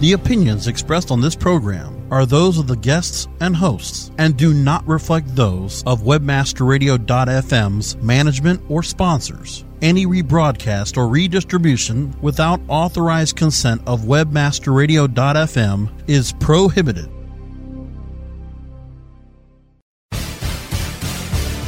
The 0.00 0.14
opinions 0.14 0.66
expressed 0.66 1.10
on 1.10 1.20
this 1.20 1.36
program 1.36 2.06
are 2.10 2.24
those 2.24 2.56
of 2.56 2.66
the 2.66 2.76
guests 2.76 3.28
and 3.40 3.54
hosts 3.54 4.10
and 4.16 4.34
do 4.34 4.54
not 4.54 4.86
reflect 4.88 5.36
those 5.36 5.84
of 5.84 6.04
webmasterradio.fm's 6.04 7.96
management 7.96 8.62
or 8.70 8.82
sponsors. 8.82 9.62
Any 9.82 10.06
rebroadcast 10.06 10.96
or 10.96 11.06
redistribution 11.06 12.14
without 12.22 12.62
authorized 12.68 13.36
consent 13.36 13.82
of 13.86 14.00
webmasterradio.fm 14.00 15.90
is 16.08 16.32
prohibited. 16.32 17.10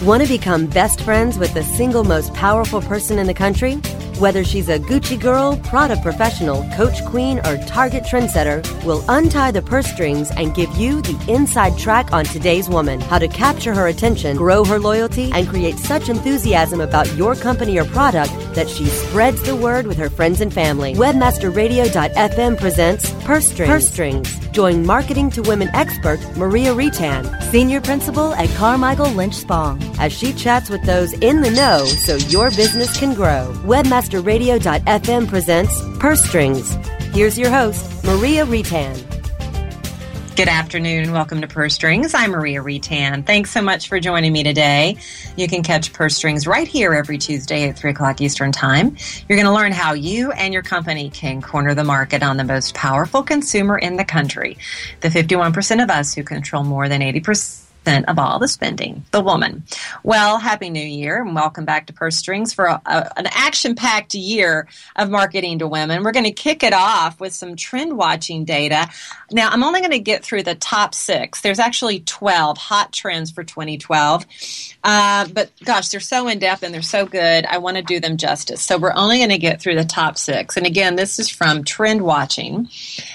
Want 0.07 0.23
to 0.23 0.29
become 0.29 0.67
best 0.69 1.03
friends 1.03 1.37
with 1.37 1.53
the 1.53 1.63
single 1.63 2.03
most 2.03 2.33
powerful 2.33 2.81
person 2.81 3.19
in 3.19 3.27
the 3.27 3.35
country? 3.35 3.79
Whether 4.23 4.45
she's 4.45 4.69
a 4.69 4.79
Gucci 4.79 5.21
girl, 5.21 5.57
Prada 5.65 5.97
professional, 5.97 6.63
Coach 6.77 7.05
queen, 7.07 7.41
or 7.41 7.59
Target 7.67 8.05
trendsetter, 8.05 8.63
we'll 8.85 9.05
untie 9.09 9.51
the 9.51 9.63
purse 9.63 9.89
strings 9.89 10.31
and 10.37 10.55
give 10.55 10.73
you 10.77 11.03
the 11.03 11.19
inside 11.27 11.77
track 11.77 12.13
on 12.13 12.25
today's 12.27 12.69
woman. 12.69 13.01
How 13.01 13.19
to 13.19 13.27
capture 13.27 13.75
her 13.75 13.89
attention, 13.89 14.37
grow 14.37 14.65
her 14.65 14.79
loyalty, 14.79 15.33
and 15.33 15.49
create 15.49 15.77
such 15.77 16.09
enthusiasm 16.09 16.81
about 16.81 17.13
your 17.17 17.35
company 17.35 17.81
or 17.81 17.85
product 17.85 18.31
that 18.55 18.69
she 18.69 18.85
spreads 18.85 19.43
the 19.43 19.57
word 19.57 19.89
with 19.89 19.99
her 19.99 20.09
friends 20.09 20.41
and 20.41 20.55
family. 20.55 20.95
Webmasterradio.fm 20.95 22.61
presents 22.61 23.11
Purse 23.25 23.49
Strings. 23.49 23.71
Purse 23.73 23.89
Strings. 23.89 24.42
Join 24.53 24.85
Marketing 24.85 25.31
to 25.31 25.43
Women 25.43 25.69
expert 25.75 26.21
Maria 26.37 26.75
Retan, 26.75 27.43
Senior 27.51 27.81
Principal 27.81 28.35
at 28.35 28.51
Carmichael 28.51 29.11
Lynch 29.11 29.35
Spong, 29.35 29.83
as 29.99 30.13
she 30.13 30.35
chats 30.35 30.69
with 30.69 30.85
those 30.85 31.15
in 31.15 31.41
the 31.41 31.51
know 31.51 31.87
so 31.87 32.17
your 32.17 32.51
business 32.51 32.99
can 32.99 33.15
grow. 33.15 33.51
Webmaster 33.65 34.25
Radio.fm 34.25 35.27
presents 35.27 35.83
Purse 35.99 36.23
Strings. 36.23 36.75
Here's 37.15 37.39
your 37.39 37.51
host, 37.51 38.05
Maria 38.05 38.45
Retan. 38.45 39.12
Good 40.35 40.49
afternoon. 40.49 41.13
Welcome 41.13 41.43
to 41.43 41.47
Purse 41.47 41.75
Strings. 41.75 42.15
I'm 42.15 42.31
Maria 42.31 42.63
Retan. 42.63 43.27
Thanks 43.27 43.51
so 43.51 43.61
much 43.61 43.89
for 43.89 44.01
joining 44.01 44.33
me 44.33 44.43
today. 44.43 44.97
You 45.37 45.47
can 45.47 45.63
catch 45.63 45.93
Purse 45.93 46.17
Strings 46.17 46.47
right 46.47 46.67
here 46.67 46.95
every 46.95 47.19
Tuesday 47.19 47.69
at 47.69 47.79
3 47.79 47.91
o'clock 47.91 48.23
Eastern 48.23 48.51
Time. 48.51 48.97
You're 49.29 49.37
going 49.37 49.47
to 49.47 49.53
learn 49.53 49.73
how 49.73 49.93
you 49.93 50.33
and 50.33 50.55
your 50.55 50.63
company 50.63 51.11
can 51.11 51.43
corner 51.43 51.75
the 51.75 51.85
market 51.85 52.23
on 52.23 52.39
the 52.39 52.45
most 52.45 52.75
powerful 52.75 53.23
consumer 53.23 53.77
in 53.77 53.97
the 53.99 54.07
country, 54.07 54.57
the 55.01 55.09
51% 55.09 55.83
of 55.83 55.91
us 55.91 56.15
who 56.15 56.23
control 56.23 56.65
more 56.65 56.89
than 56.89 57.03
80% 57.03 57.62
of 57.87 58.19
all 58.19 58.39
the 58.39 58.47
spending, 58.47 59.05
the 59.11 59.21
woman. 59.21 59.65
Well, 60.05 60.39
Happy 60.39 60.71
New 60.71 60.81
Year 60.81 61.21
and 61.21 61.35
welcome 61.35 61.65
back 61.65 61.87
to 61.87 61.93
Purse 61.93 62.17
Strings 62.17 62.55
for 62.55 62.67
a, 62.67 62.81
a, 62.87 63.19
an 63.19 63.27
action 63.27 63.75
packed 63.75 64.15
year 64.15 64.69
of 64.95 65.11
marketing 65.11 65.59
to 65.59 65.67
women. 65.67 66.05
We're 66.05 66.13
going 66.13 66.25
to 66.25 66.33
kick 66.33 66.63
it 66.63 66.73
off 66.73 67.19
with 67.21 67.33
some 67.33 67.57
trend 67.57 67.97
watching 67.97 68.45
data. 68.45 68.89
Now, 69.33 69.49
I'm 69.49 69.65
only 69.65 69.81
going 69.81 69.93
to 69.93 69.99
get 69.99 70.25
through 70.25 70.45
the 70.45 70.55
top 70.55 70.95
six. 70.95 71.41
There's 71.41 71.59
actually 71.59 72.01
12 72.01 72.57
hot 72.57 72.93
trends 72.93 73.31
for 73.33 73.43
2012. 73.43 74.27
Uh, 74.85 75.29
but 75.29 75.51
gosh, 75.65 75.89
they're 75.89 76.01
so 76.01 76.29
in 76.29 76.39
depth 76.39 76.63
and 76.63 76.75
they're 76.75 76.83
so 76.83 77.07
good. 77.07 77.47
I 77.47 77.59
want 77.59 77.77
to 77.77 77.83
do 77.83 78.01
them 78.01 78.17
justice. 78.17 78.61
So 78.61 78.79
we're 78.79 78.95
only 78.95 79.19
going 79.19 79.31
to 79.31 79.39
get 79.39 79.61
through 79.61 79.77
the 79.77 79.85
top 79.85 80.19
six. 80.19 80.57
And 80.57 80.67
again, 80.67 80.97
this 80.97 81.19
is 81.19 81.29
from 81.29 81.65
Trend 81.65 82.03
Watching. 82.03 82.69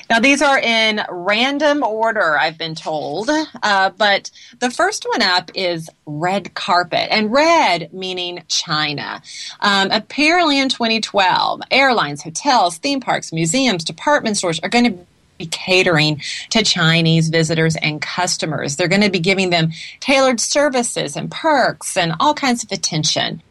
Now, 0.10 0.20
these 0.20 0.42
are 0.42 0.60
in 0.60 1.02
random 1.10 1.84
order, 1.84 2.38
I've 2.38 2.58
been 2.58 2.76
told. 2.76 3.30
Uh, 3.62 3.90
but 3.98 4.32
the 4.60 4.72
first 4.72 5.06
one 5.10 5.22
up 5.22 5.52
is 5.56 5.90
red 6.06 6.54
carpet, 6.54 7.08
and 7.12 7.32
red 7.32 7.94
meaning 7.94 8.44
China. 8.48 9.22
Um, 9.60 9.90
apparently, 9.92 10.60
in 10.60 10.70
2012, 10.70 11.62
airlines, 11.70 12.24
hotels, 12.24 12.78
theme 12.78 13.02
parks, 13.02 13.34
museums, 13.34 13.84
department 13.84 14.38
stores 14.38 14.60
are 14.62 14.70
going 14.70 14.86
to 14.86 15.06
be 15.38 15.46
catering 15.46 16.22
to 16.50 16.64
Chinese 16.64 17.30
visitors 17.30 17.76
and 17.76 18.02
customers. 18.02 18.76
They're 18.76 18.88
going 18.88 19.02
to 19.02 19.10
be 19.10 19.20
giving 19.20 19.50
them 19.50 19.72
tailored 20.00 20.40
services 20.40 21.16
and 21.16 21.30
perks 21.32 21.98
and 21.98 22.14
all 22.20 22.34
kinds 22.34 22.64
of 22.64 22.72
attention. 22.72 23.42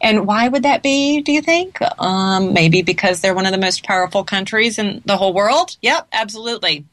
And 0.00 0.26
why 0.26 0.48
would 0.48 0.64
that 0.64 0.82
be, 0.82 1.20
do 1.20 1.32
you 1.32 1.42
think? 1.42 1.78
Um, 2.00 2.52
maybe 2.52 2.82
because 2.82 3.20
they're 3.20 3.34
one 3.34 3.46
of 3.46 3.52
the 3.52 3.58
most 3.58 3.84
powerful 3.84 4.24
countries 4.24 4.78
in 4.78 5.02
the 5.04 5.16
whole 5.16 5.32
world? 5.32 5.76
Yep, 5.82 6.08
absolutely. 6.12 6.84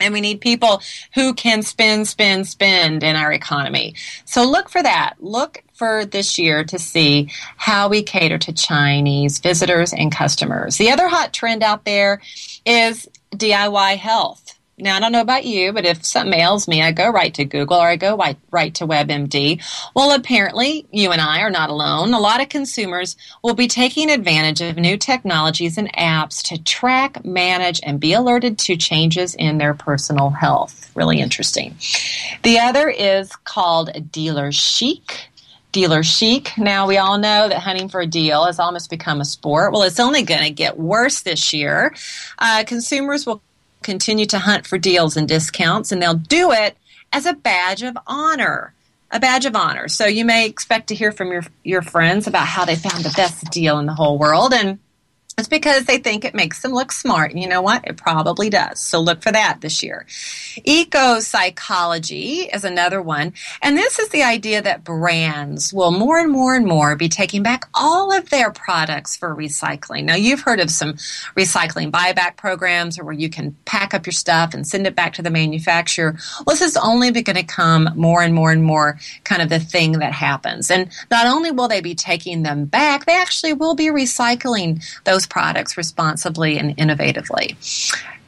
And 0.00 0.14
we 0.14 0.20
need 0.20 0.40
people 0.40 0.82
who 1.14 1.34
can 1.34 1.62
spend, 1.62 2.06
spend, 2.06 2.46
spend 2.46 3.02
in 3.02 3.16
our 3.16 3.32
economy. 3.32 3.94
So 4.24 4.44
look 4.44 4.68
for 4.68 4.82
that. 4.82 5.14
Look 5.18 5.62
for 5.74 6.04
this 6.04 6.38
year 6.38 6.64
to 6.64 6.78
see 6.78 7.30
how 7.56 7.88
we 7.88 8.02
cater 8.02 8.38
to 8.38 8.52
Chinese 8.52 9.38
visitors 9.38 9.92
and 9.92 10.10
customers. 10.12 10.76
The 10.76 10.90
other 10.90 11.08
hot 11.08 11.32
trend 11.32 11.62
out 11.62 11.84
there 11.84 12.20
is 12.64 13.08
DIY 13.32 13.96
health. 13.96 14.47
Now, 14.80 14.96
I 14.96 15.00
don't 15.00 15.12
know 15.12 15.20
about 15.20 15.44
you, 15.44 15.72
but 15.72 15.84
if 15.84 16.04
something 16.04 16.38
ails 16.38 16.68
me, 16.68 16.82
I 16.82 16.92
go 16.92 17.10
right 17.10 17.34
to 17.34 17.44
Google 17.44 17.78
or 17.78 17.88
I 17.88 17.96
go 17.96 18.16
right, 18.16 18.36
right 18.50 18.72
to 18.76 18.86
WebMD. 18.86 19.60
Well, 19.94 20.12
apparently, 20.12 20.86
you 20.92 21.10
and 21.10 21.20
I 21.20 21.40
are 21.40 21.50
not 21.50 21.70
alone. 21.70 22.14
A 22.14 22.20
lot 22.20 22.40
of 22.40 22.48
consumers 22.48 23.16
will 23.42 23.54
be 23.54 23.66
taking 23.66 24.10
advantage 24.10 24.60
of 24.60 24.76
new 24.76 24.96
technologies 24.96 25.78
and 25.78 25.92
apps 25.94 26.42
to 26.44 26.62
track, 26.62 27.24
manage, 27.24 27.80
and 27.82 27.98
be 27.98 28.12
alerted 28.12 28.58
to 28.60 28.76
changes 28.76 29.34
in 29.34 29.58
their 29.58 29.74
personal 29.74 30.30
health. 30.30 30.90
Really 30.94 31.20
interesting. 31.20 31.76
The 32.44 32.60
other 32.60 32.88
is 32.88 33.34
called 33.34 34.12
Dealer 34.12 34.52
Chic 34.52 35.28
dealer 35.70 36.02
chic. 36.02 36.56
Now, 36.56 36.86
we 36.86 36.96
all 36.96 37.18
know 37.18 37.48
that 37.48 37.58
hunting 37.58 37.88
for 37.88 38.00
a 38.00 38.06
deal 38.06 38.46
has 38.46 38.58
almost 38.58 38.90
become 38.90 39.20
a 39.20 39.24
sport. 39.24 39.72
Well, 39.72 39.82
it's 39.82 40.00
only 40.00 40.22
going 40.22 40.42
to 40.42 40.50
get 40.50 40.78
worse 40.78 41.20
this 41.20 41.52
year. 41.52 41.94
Uh, 42.38 42.64
consumers 42.66 43.26
will 43.26 43.42
continue 43.82 44.26
to 44.26 44.38
hunt 44.38 44.66
for 44.66 44.78
deals 44.78 45.16
and 45.16 45.28
discounts, 45.28 45.92
and 45.92 46.02
they'll 46.02 46.14
do 46.14 46.52
it 46.52 46.76
as 47.12 47.26
a 47.26 47.34
badge 47.34 47.82
of 47.82 47.96
honor. 48.06 48.74
A 49.10 49.18
badge 49.18 49.46
of 49.46 49.56
honor. 49.56 49.88
So 49.88 50.04
you 50.04 50.26
may 50.26 50.44
expect 50.44 50.88
to 50.88 50.94
hear 50.94 51.12
from 51.12 51.32
your 51.32 51.42
your 51.64 51.80
friends 51.80 52.26
about 52.26 52.46
how 52.46 52.66
they 52.66 52.76
found 52.76 53.04
the 53.04 53.14
best 53.16 53.50
deal 53.50 53.78
in 53.78 53.86
the 53.86 53.94
whole 53.94 54.18
world, 54.18 54.52
and 54.52 54.78
it's 55.38 55.48
because 55.48 55.84
they 55.84 55.98
think 55.98 56.24
it 56.24 56.34
makes 56.34 56.62
them 56.62 56.72
look 56.72 56.90
smart. 56.90 57.30
And 57.30 57.40
you 57.40 57.48
know 57.48 57.62
what? 57.62 57.86
It 57.86 57.96
probably 57.96 58.50
does. 58.50 58.80
So 58.80 58.98
look 58.98 59.22
for 59.22 59.30
that 59.30 59.60
this 59.60 59.84
year. 59.84 60.04
Eco 60.64 61.20
psychology 61.20 62.40
is 62.52 62.64
another 62.64 63.00
one. 63.00 63.32
And 63.62 63.76
this 63.76 64.00
is 64.00 64.08
the 64.08 64.24
idea 64.24 64.60
that 64.60 64.82
brands 64.82 65.72
will 65.72 65.92
more 65.92 66.18
and 66.18 66.32
more 66.32 66.56
and 66.56 66.66
more 66.66 66.96
be 66.96 67.08
taking 67.08 67.44
back 67.44 67.68
all 67.72 68.12
of 68.12 68.30
their 68.30 68.50
products 68.50 69.16
for 69.16 69.34
recycling. 69.34 70.04
Now, 70.04 70.16
you've 70.16 70.40
heard 70.40 70.58
of 70.58 70.70
some 70.70 70.94
recycling 71.36 71.92
buyback 71.92 72.36
programs 72.36 72.98
or 72.98 73.04
where 73.04 73.14
you 73.14 73.30
can 73.30 73.56
pack 73.64 73.94
up 73.94 74.06
your 74.06 74.12
stuff 74.12 74.54
and 74.54 74.66
send 74.66 74.88
it 74.88 74.96
back 74.96 75.12
to 75.14 75.22
the 75.22 75.30
manufacturer. 75.30 76.18
Well, 76.44 76.56
this 76.56 76.62
is 76.62 76.76
only 76.76 77.12
going 77.12 77.36
to 77.36 77.44
come 77.44 77.90
more 77.94 78.22
and 78.22 78.34
more 78.34 78.50
and 78.50 78.64
more 78.64 78.98
kind 79.22 79.40
of 79.40 79.50
the 79.50 79.60
thing 79.60 79.92
that 80.00 80.12
happens. 80.12 80.68
And 80.68 80.90
not 81.12 81.26
only 81.26 81.52
will 81.52 81.68
they 81.68 81.80
be 81.80 81.94
taking 81.94 82.42
them 82.42 82.64
back, 82.64 83.06
they 83.06 83.14
actually 83.14 83.52
will 83.52 83.76
be 83.76 83.86
recycling 83.86 84.84
those 85.04 85.27
products 85.28 85.76
responsibly 85.76 86.58
and 86.58 86.76
innovatively. 86.76 87.56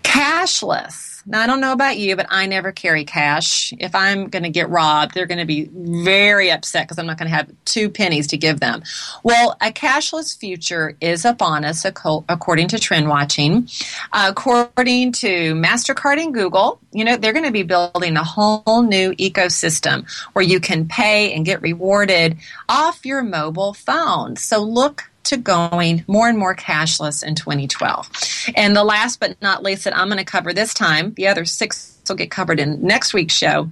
Cashless. 0.03 1.09
Now, 1.27 1.43
I 1.43 1.47
don't 1.47 1.61
know 1.61 1.73
about 1.73 1.99
you, 1.99 2.17
but 2.17 2.27
I 2.31 2.47
never 2.47 2.73
carry 2.73 3.05
cash. 3.05 3.75
If 3.79 3.95
I'm 3.95 4.29
going 4.29 4.43
to 4.43 4.49
get 4.49 4.71
robbed, 4.71 5.15
they're 5.15 5.27
going 5.27 5.39
to 5.39 5.45
be 5.45 5.69
very 5.73 6.51
upset 6.51 6.87
because 6.87 6.99
I'm 6.99 7.07
not 7.07 7.19
going 7.19 7.31
to 7.31 7.37
have 7.37 7.51
two 7.67 7.91
pennies 7.91 8.27
to 8.29 8.39
give 8.39 8.61
them. 8.61 8.83
Well, 9.23 9.57
a 9.61 9.71
cashless 9.71 10.37
future 10.37 10.97
is 11.01 11.27
upon 11.27 11.65
us, 11.65 11.85
according 11.85 12.69
to 12.69 12.79
Trend 12.79 13.09
Watching. 13.09 13.69
according 14.13 15.13
to 15.13 15.55
MasterCard 15.55 16.23
and 16.23 16.33
Google, 16.33 16.81
you 16.93 17.05
know, 17.05 17.17
they're 17.17 17.35
going 17.35 17.45
to 17.45 17.53
be 17.53 17.65
building 17.65 18.17
a 18.17 18.25
whole 18.25 18.83
new 18.83 19.13
ecosystem 19.13 20.11
where 20.33 20.45
you 20.45 20.59
can 20.59 20.89
pay 20.89 21.35
and 21.35 21.45
get 21.45 21.61
rewarded 21.61 22.39
off 22.69 23.05
your 23.05 23.23
mobile 23.23 23.75
phone. 23.75 24.37
So 24.37 24.63
look 24.63 25.10
to 25.25 25.37
going 25.37 26.05
more 26.07 26.29
and 26.29 26.39
more 26.39 26.55
cashless 26.55 27.23
in 27.23 27.35
2012. 27.35 28.11
And 28.57 28.75
the 28.75 28.85
last 28.85 29.21
but 29.21 29.41
not 29.43 29.63
least 29.63 29.85
that 29.85 29.97
I'm 29.97 30.09
going 30.09 30.19
to 30.19 30.25
cover 30.25 30.53
this 30.53 30.75
time, 30.75 31.15
the 31.15 31.29
other 31.29 31.45
six 31.45 31.99
will 32.09 32.17
get 32.17 32.31
covered 32.31 32.59
in 32.59 32.83
next 32.83 33.15
week's 33.15 33.35
show, 33.35 33.71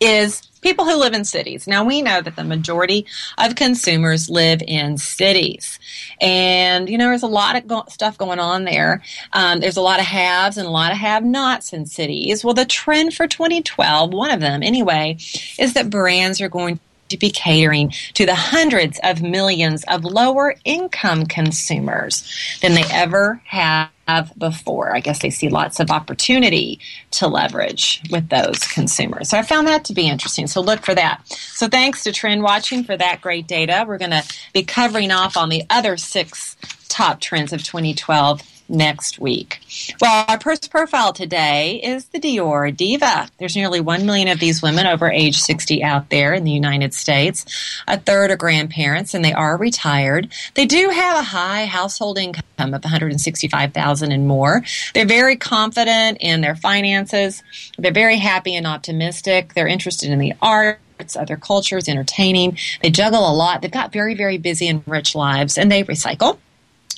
is 0.00 0.42
people 0.60 0.84
who 0.84 0.96
live 0.96 1.12
in 1.12 1.24
cities. 1.24 1.66
Now, 1.66 1.84
we 1.84 2.02
know 2.02 2.20
that 2.20 2.36
the 2.36 2.44
majority 2.44 3.06
of 3.36 3.54
consumers 3.54 4.28
live 4.28 4.62
in 4.62 4.98
cities. 4.98 5.78
And, 6.20 6.88
you 6.88 6.98
know, 6.98 7.08
there's 7.08 7.22
a 7.22 7.28
lot 7.28 7.56
of 7.56 7.66
go- 7.66 7.84
stuff 7.88 8.18
going 8.18 8.38
on 8.38 8.64
there. 8.64 9.02
Um, 9.32 9.60
there's 9.60 9.76
a 9.76 9.82
lot 9.82 10.00
of 10.00 10.06
haves 10.06 10.56
and 10.56 10.66
a 10.66 10.70
lot 10.70 10.92
of 10.92 10.98
have 10.98 11.24
nots 11.24 11.72
in 11.72 11.86
cities. 11.86 12.44
Well, 12.44 12.54
the 12.54 12.64
trend 12.64 13.14
for 13.14 13.26
2012, 13.26 14.12
one 14.12 14.30
of 14.30 14.40
them 14.40 14.62
anyway, 14.62 15.16
is 15.58 15.74
that 15.74 15.90
brands 15.90 16.40
are 16.40 16.48
going 16.48 16.80
to 17.08 17.16
be 17.16 17.30
catering 17.30 17.92
to 18.14 18.26
the 18.26 18.34
hundreds 18.34 19.00
of 19.02 19.22
millions 19.22 19.84
of 19.88 20.04
lower 20.04 20.54
income 20.64 21.26
consumers 21.26 22.58
than 22.60 22.74
they 22.74 22.84
ever 22.90 23.42
have 23.46 23.90
before. 24.38 24.94
I 24.94 25.00
guess 25.00 25.20
they 25.20 25.30
see 25.30 25.48
lots 25.48 25.80
of 25.80 25.90
opportunity 25.90 26.80
to 27.12 27.28
leverage 27.28 28.02
with 28.10 28.28
those 28.28 28.58
consumers. 28.66 29.28
So 29.28 29.38
I 29.38 29.42
found 29.42 29.68
that 29.68 29.84
to 29.86 29.92
be 29.92 30.08
interesting. 30.08 30.46
So 30.46 30.60
look 30.60 30.84
for 30.84 30.94
that. 30.94 31.22
So 31.28 31.68
thanks 31.68 32.04
to 32.04 32.12
Trend 32.12 32.42
Watching 32.42 32.84
for 32.84 32.96
that 32.96 33.20
great 33.20 33.46
data. 33.46 33.84
We're 33.86 33.98
going 33.98 34.12
to 34.12 34.24
be 34.54 34.62
covering 34.62 35.10
off 35.10 35.36
on 35.36 35.50
the 35.50 35.64
other 35.68 35.96
six 35.96 36.56
top 36.88 37.20
trends 37.20 37.52
of 37.52 37.62
2012 37.62 38.42
next 38.68 39.18
week. 39.18 39.60
Well, 40.00 40.24
our 40.28 40.40
first 40.40 40.70
profile 40.70 41.12
today 41.12 41.80
is 41.82 42.06
the 42.06 42.20
Dior 42.20 42.74
Diva. 42.76 43.28
There's 43.38 43.56
nearly 43.56 43.80
1 43.80 44.06
million 44.06 44.28
of 44.28 44.40
these 44.40 44.62
women 44.62 44.86
over 44.86 45.10
age 45.10 45.40
60 45.40 45.82
out 45.82 46.10
there 46.10 46.34
in 46.34 46.44
the 46.44 46.50
United 46.50 46.94
States. 46.94 47.44
A 47.86 47.98
third 47.98 48.30
are 48.30 48.36
grandparents 48.36 49.14
and 49.14 49.24
they 49.24 49.32
are 49.32 49.56
retired. 49.56 50.32
They 50.54 50.66
do 50.66 50.90
have 50.90 51.18
a 51.18 51.22
high 51.22 51.66
household 51.66 52.18
income 52.18 52.74
of 52.74 52.84
165,000 52.84 54.12
and 54.12 54.26
more. 54.26 54.62
They're 54.94 55.06
very 55.06 55.36
confident 55.36 56.18
in 56.20 56.40
their 56.40 56.56
finances. 56.56 57.42
They're 57.78 57.92
very 57.92 58.18
happy 58.18 58.54
and 58.54 58.66
optimistic. 58.66 59.54
They're 59.54 59.68
interested 59.68 60.10
in 60.10 60.18
the 60.18 60.34
art 60.42 60.80
other 61.16 61.36
cultures, 61.36 61.88
entertaining. 61.88 62.58
They 62.82 62.90
juggle 62.90 63.30
a 63.30 63.32
lot. 63.32 63.62
They've 63.62 63.70
got 63.70 63.92
very, 63.92 64.14
very 64.14 64.36
busy 64.36 64.66
and 64.66 64.82
rich 64.86 65.14
lives, 65.14 65.56
and 65.56 65.70
they 65.70 65.84
recycle. 65.84 66.38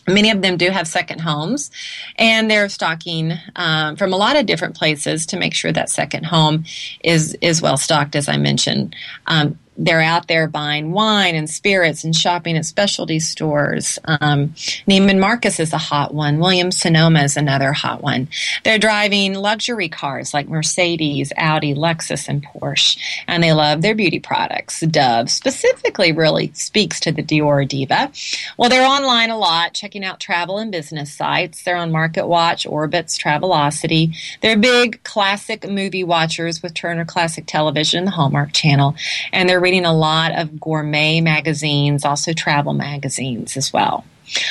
Many 0.06 0.30
of 0.30 0.42
them 0.42 0.56
do 0.56 0.70
have 0.70 0.88
second 0.88 1.20
homes, 1.20 1.70
and 2.16 2.50
they're 2.50 2.68
stocking 2.68 3.34
um, 3.56 3.96
from 3.96 4.12
a 4.12 4.16
lot 4.16 4.36
of 4.36 4.46
different 4.46 4.76
places 4.76 5.26
to 5.26 5.36
make 5.36 5.54
sure 5.54 5.72
that 5.72 5.90
second 5.90 6.24
home 6.24 6.64
is 7.04 7.36
is 7.40 7.62
well 7.62 7.76
stocked. 7.76 8.16
As 8.16 8.28
I 8.28 8.36
mentioned, 8.36 8.96
um, 9.26 9.58
they're 9.80 10.02
out 10.02 10.28
there 10.28 10.46
buying 10.46 10.92
wine 10.92 11.34
and 11.34 11.48
spirits 11.48 12.04
and 12.04 12.14
shopping 12.14 12.56
at 12.56 12.66
specialty 12.66 13.18
stores. 13.18 13.98
Um, 14.04 14.50
Neiman 14.86 15.18
Marcus 15.18 15.58
is 15.58 15.72
a 15.72 15.78
hot 15.78 16.12
one. 16.12 16.38
Williams 16.38 16.78
Sonoma 16.78 17.22
is 17.22 17.36
another 17.36 17.72
hot 17.72 18.02
one. 18.02 18.28
They're 18.62 18.78
driving 18.78 19.34
luxury 19.34 19.88
cars 19.88 20.34
like 20.34 20.48
Mercedes, 20.48 21.32
Audi, 21.38 21.74
Lexus, 21.74 22.28
and 22.28 22.44
Porsche, 22.44 22.98
and 23.26 23.42
they 23.42 23.54
love 23.54 23.80
their 23.80 23.94
beauty 23.94 24.20
products. 24.20 24.80
Dove 24.80 25.30
specifically 25.30 26.12
really 26.12 26.52
speaks 26.52 27.00
to 27.00 27.10
the 27.10 27.22
Dior 27.22 27.66
diva. 27.66 28.12
Well, 28.58 28.68
they're 28.68 28.86
online 28.86 29.30
a 29.30 29.38
lot, 29.38 29.72
checking 29.72 30.04
out 30.04 30.20
travel 30.20 30.58
and 30.58 30.70
business 30.70 31.10
sites. 31.10 31.62
They're 31.62 31.76
on 31.76 31.90
MarketWatch, 31.90 32.70
Orbitz, 32.70 33.18
Travelocity. 33.18 34.14
They're 34.42 34.58
big 34.58 35.02
classic 35.04 35.68
movie 35.68 36.04
watchers 36.04 36.62
with 36.62 36.74
Turner 36.74 37.06
Classic 37.06 37.46
Television, 37.46 38.04
the 38.04 38.10
Hallmark 38.10 38.52
Channel, 38.52 38.94
and 39.32 39.48
they're 39.48 39.69
reading 39.70 39.84
a 39.84 39.94
lot 39.94 40.32
of 40.32 40.58
gourmet 40.58 41.20
magazines, 41.20 42.04
also 42.04 42.32
travel 42.32 42.74
magazines 42.74 43.56
as 43.56 43.72
well. 43.72 44.04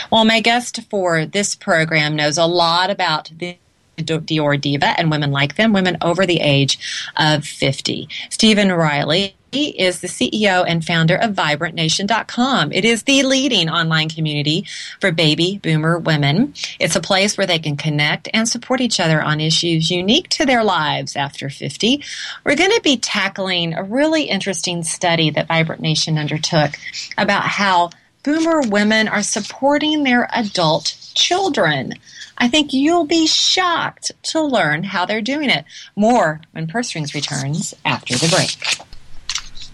Well, 0.09 0.23
my 0.23 0.39
guest 0.39 0.79
for 0.89 1.25
this 1.25 1.55
program 1.55 2.15
knows 2.15 2.37
a 2.37 2.45
lot 2.45 2.89
about 2.89 3.29
the 3.37 3.57
Dior 3.97 4.59
Diva 4.59 4.97
and 4.97 5.11
women 5.11 5.31
like 5.31 5.57
them, 5.57 5.73
women 5.73 5.97
over 6.01 6.25
the 6.25 6.39
age 6.39 7.11
of 7.17 7.43
50. 7.43 8.07
Stephen 8.29 8.71
Riley 8.71 9.35
he 9.51 9.69
is 9.69 10.01
the 10.01 10.07
CEO 10.07 10.63
and 10.67 10.85
founder 10.85 11.15
of 11.15 11.33
VibrantNation.com. 11.33 12.71
It 12.71 12.85
is 12.85 13.03
the 13.03 13.23
leading 13.23 13.69
online 13.69 14.09
community 14.09 14.65
for 14.99 15.11
baby 15.11 15.59
boomer 15.61 15.97
women. 15.97 16.53
It's 16.79 16.95
a 16.95 17.01
place 17.01 17.37
where 17.37 17.47
they 17.47 17.59
can 17.59 17.77
connect 17.77 18.29
and 18.33 18.47
support 18.47 18.81
each 18.81 18.99
other 18.99 19.21
on 19.21 19.39
issues 19.39 19.89
unique 19.89 20.29
to 20.29 20.45
their 20.45 20.63
lives 20.63 21.15
after 21.15 21.49
50. 21.49 22.03
We're 22.43 22.55
going 22.55 22.71
to 22.71 22.81
be 22.81 22.97
tackling 22.97 23.73
a 23.73 23.83
really 23.83 24.23
interesting 24.23 24.83
study 24.83 25.29
that 25.31 25.47
Vibrant 25.47 25.81
Nation 25.81 26.17
undertook 26.17 26.75
about 27.17 27.43
how 27.43 27.89
boomer 28.23 28.61
women 28.61 29.07
are 29.07 29.23
supporting 29.23 30.03
their 30.03 30.29
adult 30.33 30.95
children. 31.13 31.93
I 32.37 32.47
think 32.47 32.71
you'll 32.71 33.05
be 33.05 33.27
shocked 33.27 34.11
to 34.23 34.41
learn 34.41 34.83
how 34.83 35.05
they're 35.05 35.21
doing 35.21 35.49
it. 35.49 35.65
More 35.95 36.41
when 36.51 36.67
Purse 36.67 36.87
Strings 36.87 37.13
returns 37.13 37.73
after 37.83 38.15
the 38.15 38.29
break. 38.29 38.88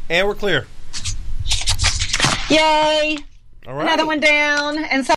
And 0.10 0.28
we're 0.28 0.36
clear. 0.36 0.68
Yay! 2.50 3.18
All 3.68 3.74
right. 3.74 3.84
Another 3.84 4.06
one 4.06 4.20
down. 4.20 4.78
And 4.78 5.06
so. 5.06 5.16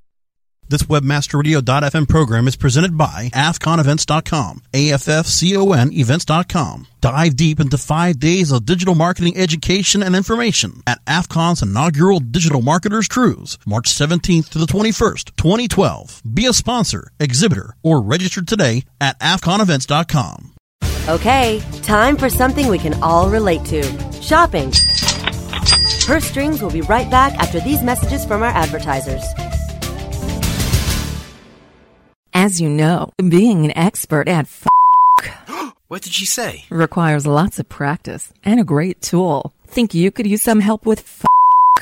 This 0.71 0.83
webmasterradio.fm 0.83 2.09
program 2.09 2.47
is 2.47 2.55
presented 2.55 2.99
by 2.99 3.31
AFFCONEvents.com, 3.33 4.63
A-F-F-C-O-N 4.75 5.93
events.com. 5.95 6.87
Dive 7.01 7.37
deep 7.37 7.59
into 7.59 7.79
five 7.79 8.19
days 8.19 8.53
of 8.53 8.67
digital 8.67 8.95
marketing 8.95 9.39
education 9.39 10.03
and 10.03 10.15
information 10.15 10.83
at 10.87 11.03
AFFCON's 11.07 11.63
inaugural 11.63 12.21
Digital 12.21 12.61
Marketers 12.61 13.09
Cruise, 13.09 13.59
March 13.67 13.89
17th 13.89 14.51
to 14.51 14.59
the 14.59 14.67
21st, 14.67 15.37
2012. 15.37 16.23
Be 16.35 16.45
a 16.45 16.53
sponsor, 16.53 17.13
exhibitor, 17.19 17.75
or 17.83 18.03
register 18.03 18.43
today 18.43 18.85
at 19.01 19.19
AFFCONEvents.com. 19.21 20.58
Okay, 21.09 21.63
time 21.83 22.19
for 22.19 22.29
something 22.29 22.69
we 22.69 22.77
can 22.79 22.93
all 23.03 23.31
relate 23.31 23.65
to 23.67 23.83
shopping. 24.21 24.71
Purse 26.05 26.27
Strings 26.27 26.61
will 26.61 26.71
be 26.71 26.83
right 26.83 27.11
back 27.11 27.33
after 27.39 27.61
these 27.61 27.83
messages 27.83 28.27
from 28.27 28.43
our 28.43 28.51
advertisers. 28.51 29.25
As 32.35 32.61
you 32.61 32.69
know, 32.69 33.11
being 33.27 33.65
an 33.65 33.75
expert 33.75 34.29
at 34.29 34.45
f- 34.45 34.67
what 35.89 36.03
did 36.03 36.13
she 36.13 36.27
say? 36.27 36.65
Requires 36.69 37.27
lots 37.27 37.59
of 37.59 37.71
practice 37.71 38.31
and 38.45 38.61
a 38.61 38.65
great 38.65 39.01
tool. 39.01 39.55
Think 39.67 39.95
you 39.95 40.11
could 40.11 40.27
use 40.27 40.43
some 40.43 40.61
help 40.61 40.85
with 40.85 41.01
f- 41.01 41.25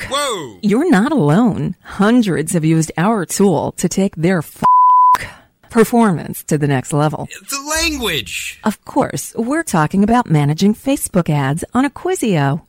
Whoa! 0.09 0.59
You're 0.61 0.89
not 0.89 1.11
alone. 1.11 1.75
Hundreds 1.83 2.53
have 2.53 2.63
used 2.63 2.93
our 2.97 3.25
tool 3.25 3.73
to 3.73 3.89
take 3.89 4.15
their 4.15 4.37
f- 4.37 4.63
performance 5.69 6.43
to 6.45 6.57
the 6.57 6.67
next 6.67 6.93
level. 6.93 7.27
The 7.49 7.75
language! 7.81 8.59
Of 8.63 8.83
course, 8.85 9.33
we're 9.35 9.63
talking 9.63 10.03
about 10.03 10.29
managing 10.29 10.73
Facebook 10.75 11.29
ads 11.29 11.63
on 11.73 11.85
Acquisio. 11.85 12.61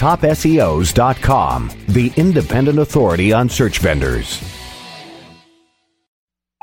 TopSEOs.com, 0.00 1.70
the 1.88 2.10
independent 2.16 2.78
authority 2.78 3.34
on 3.34 3.50
search 3.50 3.80
vendors. 3.80 4.42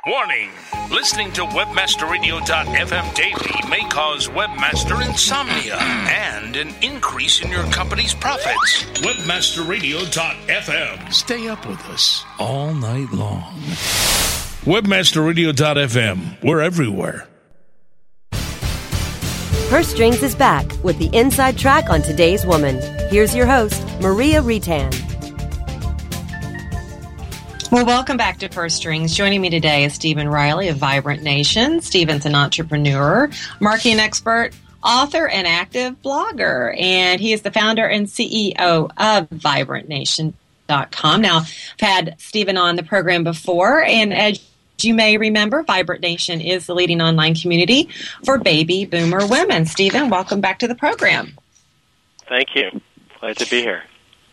Warning! 0.07 0.49
Listening 0.89 1.31
to 1.33 1.41
WebmasterRadio.fm 1.41 3.13
daily 3.13 3.69
may 3.69 3.87
cause 3.89 4.27
webmaster 4.29 5.07
insomnia 5.07 5.77
and 5.77 6.55
an 6.55 6.73
increase 6.81 7.43
in 7.43 7.51
your 7.51 7.65
company's 7.65 8.15
profits. 8.15 8.85
WebmasterRadio.fm. 9.01 11.13
Stay 11.13 11.47
up 11.47 11.63
with 11.67 11.85
us 11.89 12.25
all 12.39 12.73
night 12.73 13.11
long. 13.11 13.53
WebmasterRadio.fm. 14.63 16.43
We're 16.43 16.61
everywhere. 16.61 17.27
Purse 19.69 19.89
Strings 19.89 20.23
is 20.23 20.33
back 20.33 20.65
with 20.81 20.97
the 20.97 21.09
inside 21.11 21.57
track 21.57 21.89
on 21.89 22.01
today's 22.01 22.45
woman. 22.45 22.79
Here's 23.09 23.35
your 23.35 23.45
host, 23.45 23.83
Maria 23.99 24.41
Retan. 24.41 24.93
Well, 27.69 27.85
welcome 27.85 28.15
back 28.15 28.39
to 28.39 28.47
Purse 28.47 28.75
Strings. 28.75 29.13
Joining 29.13 29.41
me 29.41 29.49
today 29.49 29.83
is 29.83 29.93
Stephen 29.93 30.29
Riley 30.29 30.69
of 30.69 30.77
Vibrant 30.77 31.21
Nation. 31.21 31.81
Stephen's 31.81 32.25
an 32.25 32.33
entrepreneur, 32.33 33.29
marketing 33.59 33.99
expert, 33.99 34.51
author, 34.81 35.27
and 35.27 35.45
active 35.45 36.01
blogger. 36.01 36.73
And 36.79 37.19
he 37.19 37.33
is 37.33 37.41
the 37.41 37.51
founder 37.51 37.85
and 37.85 38.07
CEO 38.07 38.89
of 38.97 39.29
VibrantNation.com. 39.29 41.21
Now, 41.21 41.39
I've 41.39 41.75
had 41.81 42.15
Stephen 42.19 42.55
on 42.55 42.77
the 42.77 42.83
program 42.83 43.25
before, 43.25 43.83
and 43.83 44.13
as 44.13 44.39
you 44.83 44.93
may 44.93 45.17
remember, 45.17 45.63
Vibrant 45.63 46.01
Nation 46.01 46.41
is 46.41 46.67
the 46.67 46.75
leading 46.75 47.01
online 47.01 47.35
community 47.35 47.89
for 48.23 48.37
baby 48.37 48.85
boomer 48.85 49.25
women. 49.25 49.65
Stephen, 49.65 50.09
welcome 50.09 50.41
back 50.41 50.59
to 50.59 50.67
the 50.67 50.75
program. 50.75 51.37
Thank 52.27 52.55
you. 52.55 52.81
Glad 53.19 53.37
to 53.37 53.49
be 53.49 53.61
here. 53.61 53.83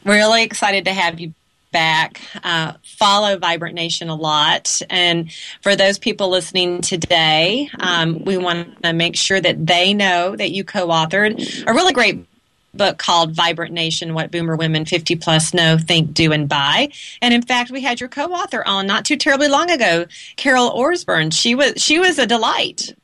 Really 0.05 0.43
excited 0.43 0.85
to 0.85 0.93
have 0.93 1.19
you 1.19 1.33
back. 1.75 2.21
Uh, 2.45 2.75
follow 2.85 3.37
Vibrant 3.37 3.75
Nation 3.75 4.09
a 4.09 4.15
lot. 4.15 4.81
And 4.91 5.33
for 5.61 5.75
those 5.75 5.99
people 5.99 6.29
listening 6.29 6.81
today, 6.83 7.69
um, 7.81 8.25
we 8.25 8.37
want 8.37 8.83
to 8.83 8.93
make 8.93 9.17
sure 9.17 9.41
that 9.41 9.67
they 9.67 9.93
know 9.93 10.37
that 10.37 10.53
you 10.53 10.65
co 10.65 10.89
authored 10.89 11.65
a 11.67 11.73
really 11.73 11.93
great 11.93 12.27
book 12.77 12.99
called 12.99 13.33
Vibrant 13.33 13.73
Nation 13.73 14.15
What 14.15 14.31
Boomer 14.31 14.57
Women 14.57 14.85
50 14.85 15.17
Plus 15.17 15.55
Know, 15.55 15.79
Think, 15.79 16.15
Do, 16.15 16.33
and 16.33 16.49
Buy. 16.49 16.89
And 17.23 17.35
in 17.35 17.43
fact, 17.43 17.71
we 17.71 17.81
had 17.81 18.01
your 18.01 18.09
co 18.09 18.27
author 18.33 18.63
on 18.67 18.87
not 18.87 19.05
too 19.05 19.17
terribly 19.17 19.49
long 19.49 19.71
ago, 19.71 20.07
Carol 20.37 20.71
Orsborn. 20.71 21.33
She 21.33 21.55
was, 21.55 21.75
she 21.77 21.99
was 21.99 22.19
a 22.19 22.27
delight. 22.27 22.95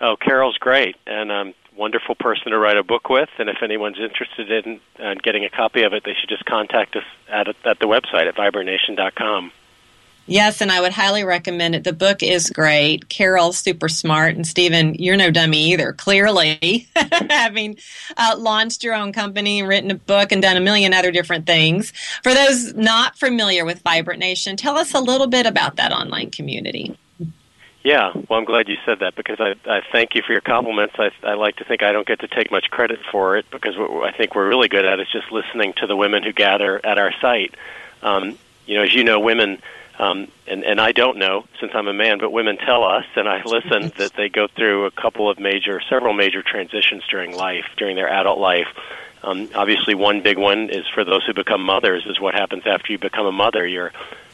Oh, 0.00 0.16
Carol's 0.16 0.58
great. 0.58 0.96
And 1.06 1.32
um, 1.32 1.54
wonderful 1.76 2.14
person 2.14 2.52
to 2.52 2.58
write 2.58 2.76
a 2.76 2.82
book 2.82 3.08
with. 3.08 3.28
And 3.38 3.48
if 3.48 3.62
anyone's 3.62 3.98
interested 3.98 4.50
in 4.50 4.80
uh, 4.98 5.14
getting 5.22 5.44
a 5.44 5.50
copy 5.50 5.82
of 5.82 5.92
it, 5.92 6.04
they 6.04 6.14
should 6.14 6.28
just 6.28 6.44
contact 6.44 6.96
us 6.96 7.04
at, 7.28 7.48
at 7.48 7.78
the 7.78 7.86
website 7.86 8.28
at 8.28 8.36
vibrantnation.com. 8.36 9.52
Yes, 10.26 10.62
and 10.62 10.72
I 10.72 10.80
would 10.80 10.92
highly 10.92 11.22
recommend 11.22 11.74
it. 11.74 11.84
The 11.84 11.92
book 11.92 12.22
is 12.22 12.48
great. 12.48 13.10
Carol's 13.10 13.58
super 13.58 13.90
smart, 13.90 14.34
and 14.36 14.46
Stephen, 14.46 14.94
you're 14.94 15.18
no 15.18 15.30
dummy 15.30 15.72
either. 15.72 15.92
Clearly, 15.92 16.88
having 17.28 17.76
uh, 18.16 18.34
launched 18.38 18.82
your 18.82 18.94
own 18.94 19.12
company, 19.12 19.62
written 19.62 19.90
a 19.90 19.96
book, 19.96 20.32
and 20.32 20.40
done 20.40 20.56
a 20.56 20.60
million 20.60 20.94
other 20.94 21.10
different 21.10 21.44
things. 21.44 21.92
For 22.22 22.32
those 22.32 22.72
not 22.74 23.18
familiar 23.18 23.66
with 23.66 23.82
Vibrant 23.82 24.18
Nation, 24.18 24.56
tell 24.56 24.78
us 24.78 24.94
a 24.94 25.00
little 25.00 25.26
bit 25.26 25.44
about 25.44 25.76
that 25.76 25.92
online 25.92 26.30
community. 26.30 26.96
Yeah, 27.82 28.12
well, 28.30 28.38
I'm 28.38 28.46
glad 28.46 28.70
you 28.70 28.78
said 28.86 29.00
that 29.00 29.14
because 29.14 29.38
I, 29.40 29.56
I 29.66 29.82
thank 29.92 30.14
you 30.14 30.22
for 30.22 30.32
your 30.32 30.40
compliments. 30.40 30.94
I, 30.98 31.10
I 31.22 31.34
like 31.34 31.56
to 31.56 31.64
think 31.64 31.82
I 31.82 31.92
don't 31.92 32.06
get 32.06 32.20
to 32.20 32.28
take 32.28 32.50
much 32.50 32.70
credit 32.70 32.98
for 33.12 33.36
it 33.36 33.44
because 33.50 33.76
what 33.76 34.08
I 34.08 34.16
think 34.16 34.34
we're 34.34 34.48
really 34.48 34.68
good 34.68 34.86
at 34.86 35.00
is 35.00 35.08
just 35.12 35.30
listening 35.30 35.74
to 35.74 35.86
the 35.86 35.94
women 35.94 36.22
who 36.22 36.32
gather 36.32 36.80
at 36.84 36.96
our 36.96 37.12
site. 37.20 37.54
Um, 38.02 38.38
you 38.64 38.76
know, 38.76 38.84
as 38.84 38.94
you 38.94 39.04
know, 39.04 39.20
women, 39.20 39.60
um, 39.98 40.28
and, 40.46 40.64
and 40.64 40.80
I 40.80 40.92
don't 40.92 41.18
know 41.18 41.44
since 41.60 41.72
I'm 41.74 41.86
a 41.86 41.94
man, 41.94 42.18
but 42.18 42.30
women 42.30 42.56
tell 42.56 42.84
us, 42.84 43.04
and 43.16 43.28
I 43.28 43.42
listen, 43.44 43.92
that 43.98 44.12
they 44.16 44.28
go 44.28 44.48
through 44.48 44.86
a 44.86 44.90
couple 44.90 45.30
of 45.30 45.38
major, 45.38 45.80
several 45.88 46.14
major 46.14 46.42
transitions 46.42 47.02
during 47.10 47.36
life, 47.36 47.66
during 47.76 47.96
their 47.96 48.08
adult 48.08 48.38
life. 48.38 48.68
Um, 49.22 49.48
obviously, 49.54 49.94
one 49.94 50.22
big 50.22 50.36
one 50.36 50.68
is 50.68 50.84
for 50.92 51.04
those 51.04 51.24
who 51.24 51.32
become 51.32 51.62
mothers, 51.62 52.04
is 52.06 52.20
what 52.20 52.34
happens 52.34 52.64
after 52.66 52.92
you 52.92 52.98
become 52.98 53.26
a 53.26 53.32
mother. 53.32 53.66
You're 53.66 53.92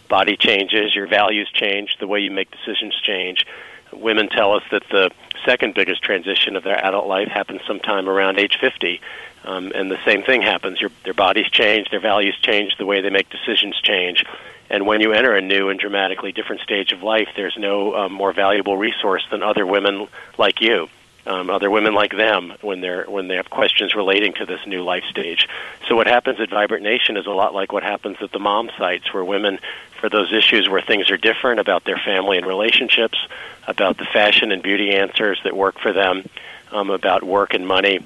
body 0.09 0.37
changes, 0.37 0.95
your 0.95 1.07
values 1.07 1.49
change, 1.55 1.97
the 2.01 2.07
way 2.07 2.21
you 2.21 2.31
make 2.31 2.51
decisions 2.51 2.95
change. 3.01 3.47
Women 3.93 4.29
tell 4.29 4.55
us 4.55 4.63
that 4.71 4.83
the 4.91 5.11
second 5.45 5.75
biggest 5.75 6.03
transition 6.03 6.57
of 6.57 6.63
their 6.63 6.83
adult 6.85 7.07
life 7.07 7.29
happens 7.29 7.61
sometime 7.67 8.09
around 8.09 8.39
age 8.39 8.59
50. 8.61 9.01
Um, 9.45 9.73
and 9.75 9.91
the 9.91 9.99
same 10.05 10.23
thing 10.23 10.43
happens. 10.43 10.81
Your, 10.81 10.91
their 11.05 11.15
bodies 11.15 11.49
change, 11.51 11.91
their 11.91 12.01
values 12.01 12.37
change, 12.43 12.77
the 12.79 12.87
way 12.87 13.01
they 13.01 13.11
make 13.11 13.31
decisions 13.31 13.81
change. 13.81 14.25
And 14.69 14.87
when 14.87 15.01
you 15.01 15.13
enter 15.13 15.35
a 15.35 15.41
new 15.41 15.69
and 15.69 15.81
dramatically 15.81 16.33
different 16.33 16.61
stage 16.63 16.93
of 16.93 17.03
life, 17.03 17.29
there's 17.35 17.57
no 17.59 17.95
um, 17.97 18.13
more 18.13 18.33
valuable 18.33 18.77
resource 18.77 19.27
than 19.31 19.43
other 19.43 19.67
women 19.67 20.07
like 20.39 20.61
you 20.61 20.89
um, 21.27 21.51
other 21.51 21.71
women 21.71 21.95
like 21.95 22.17
them 22.17 22.55
when 22.63 22.81
they're 22.81 23.05
when 23.05 23.29
they 23.29 23.37
have 23.37 23.51
questions 23.51 23.95
relating 23.95 24.33
to 24.35 24.47
this 24.47 24.61
new 24.67 24.83
life 24.83 25.05
stage. 25.05 25.49
So 25.89 25.97
what 25.97 26.07
happens 26.07 26.41
at 26.41 26.51
Vibrant 26.51 26.83
Nation 26.83 27.17
is 27.17 27.27
a 27.27 27.31
lot 27.31 27.55
like 27.55 27.73
what 27.73 27.83
happens 27.83 28.17
at 28.21 28.33
the 28.33 28.39
mom 28.39 28.71
sites, 28.79 29.13
where 29.13 29.25
women, 29.25 29.59
for 30.01 30.09
those 30.09 30.33
issues 30.33 30.69
where 30.69 30.81
things 30.81 31.11
are 31.11 31.17
different 31.17 31.61
about 31.61 31.85
their 31.85 31.99
family 31.99 32.39
and 32.39 32.47
relationships, 32.47 33.19
about 33.67 33.99
the 33.99 34.07
fashion 34.07 34.53
and 34.53 34.63
beauty 34.63 34.93
answers 34.93 35.41
that 35.45 35.57
work 35.57 35.79
for 35.79 35.93
them, 35.93 36.25
um, 36.73 36.91
about 36.91 37.23
work 37.23 37.55
and 37.55 37.67
money, 37.67 38.01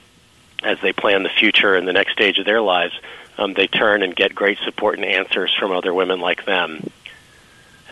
as 0.62 0.80
they 0.80 0.92
plan 0.92 1.22
the 1.22 1.28
future 1.28 1.74
and 1.74 1.86
the 1.86 1.92
next 1.92 2.12
stage 2.12 2.38
of 2.38 2.46
their 2.46 2.60
lives, 2.60 2.98
um, 3.38 3.54
they 3.54 3.66
turn 3.66 4.02
and 4.02 4.16
get 4.16 4.34
great 4.34 4.58
support 4.64 4.96
and 4.96 5.04
answers 5.04 5.54
from 5.58 5.72
other 5.72 5.92
women 5.92 6.20
like 6.20 6.44
them 6.44 6.90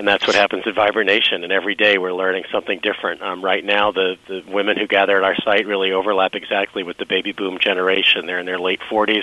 and 0.02 0.08
that's 0.08 0.26
what 0.26 0.34
happens 0.34 0.66
at 0.66 0.74
Vibrant 0.74 1.06
Nation. 1.06 1.44
And 1.44 1.52
every 1.52 1.76
day 1.76 1.96
we're 1.96 2.12
learning 2.12 2.42
something 2.50 2.80
different. 2.82 3.22
Um, 3.22 3.40
right 3.40 3.64
now, 3.64 3.92
the 3.92 4.16
the 4.26 4.42
women 4.48 4.76
who 4.76 4.88
gather 4.88 5.16
at 5.16 5.22
our 5.22 5.36
site 5.36 5.64
really 5.64 5.92
overlap 5.92 6.34
exactly 6.34 6.82
with 6.82 6.96
the 6.96 7.06
baby 7.06 7.30
boom 7.30 7.60
generation. 7.60 8.26
They're 8.26 8.40
in 8.40 8.46
their 8.46 8.58
late 8.58 8.80
40s 8.80 9.22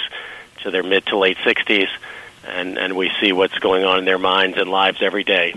to 0.62 0.72
their 0.72 0.82
mid 0.82 1.06
to 1.08 1.18
late 1.18 1.36
60s, 1.40 1.90
and 2.48 2.78
and 2.78 2.96
we 2.96 3.12
see 3.20 3.34
what's 3.34 3.60
going 3.60 3.84
on 3.84 4.00
in 4.00 4.06
their 4.06 4.18
minds 4.18 4.58
and 4.58 4.72
lives 4.72 5.00
every 5.02 5.26
day. 5.26 5.54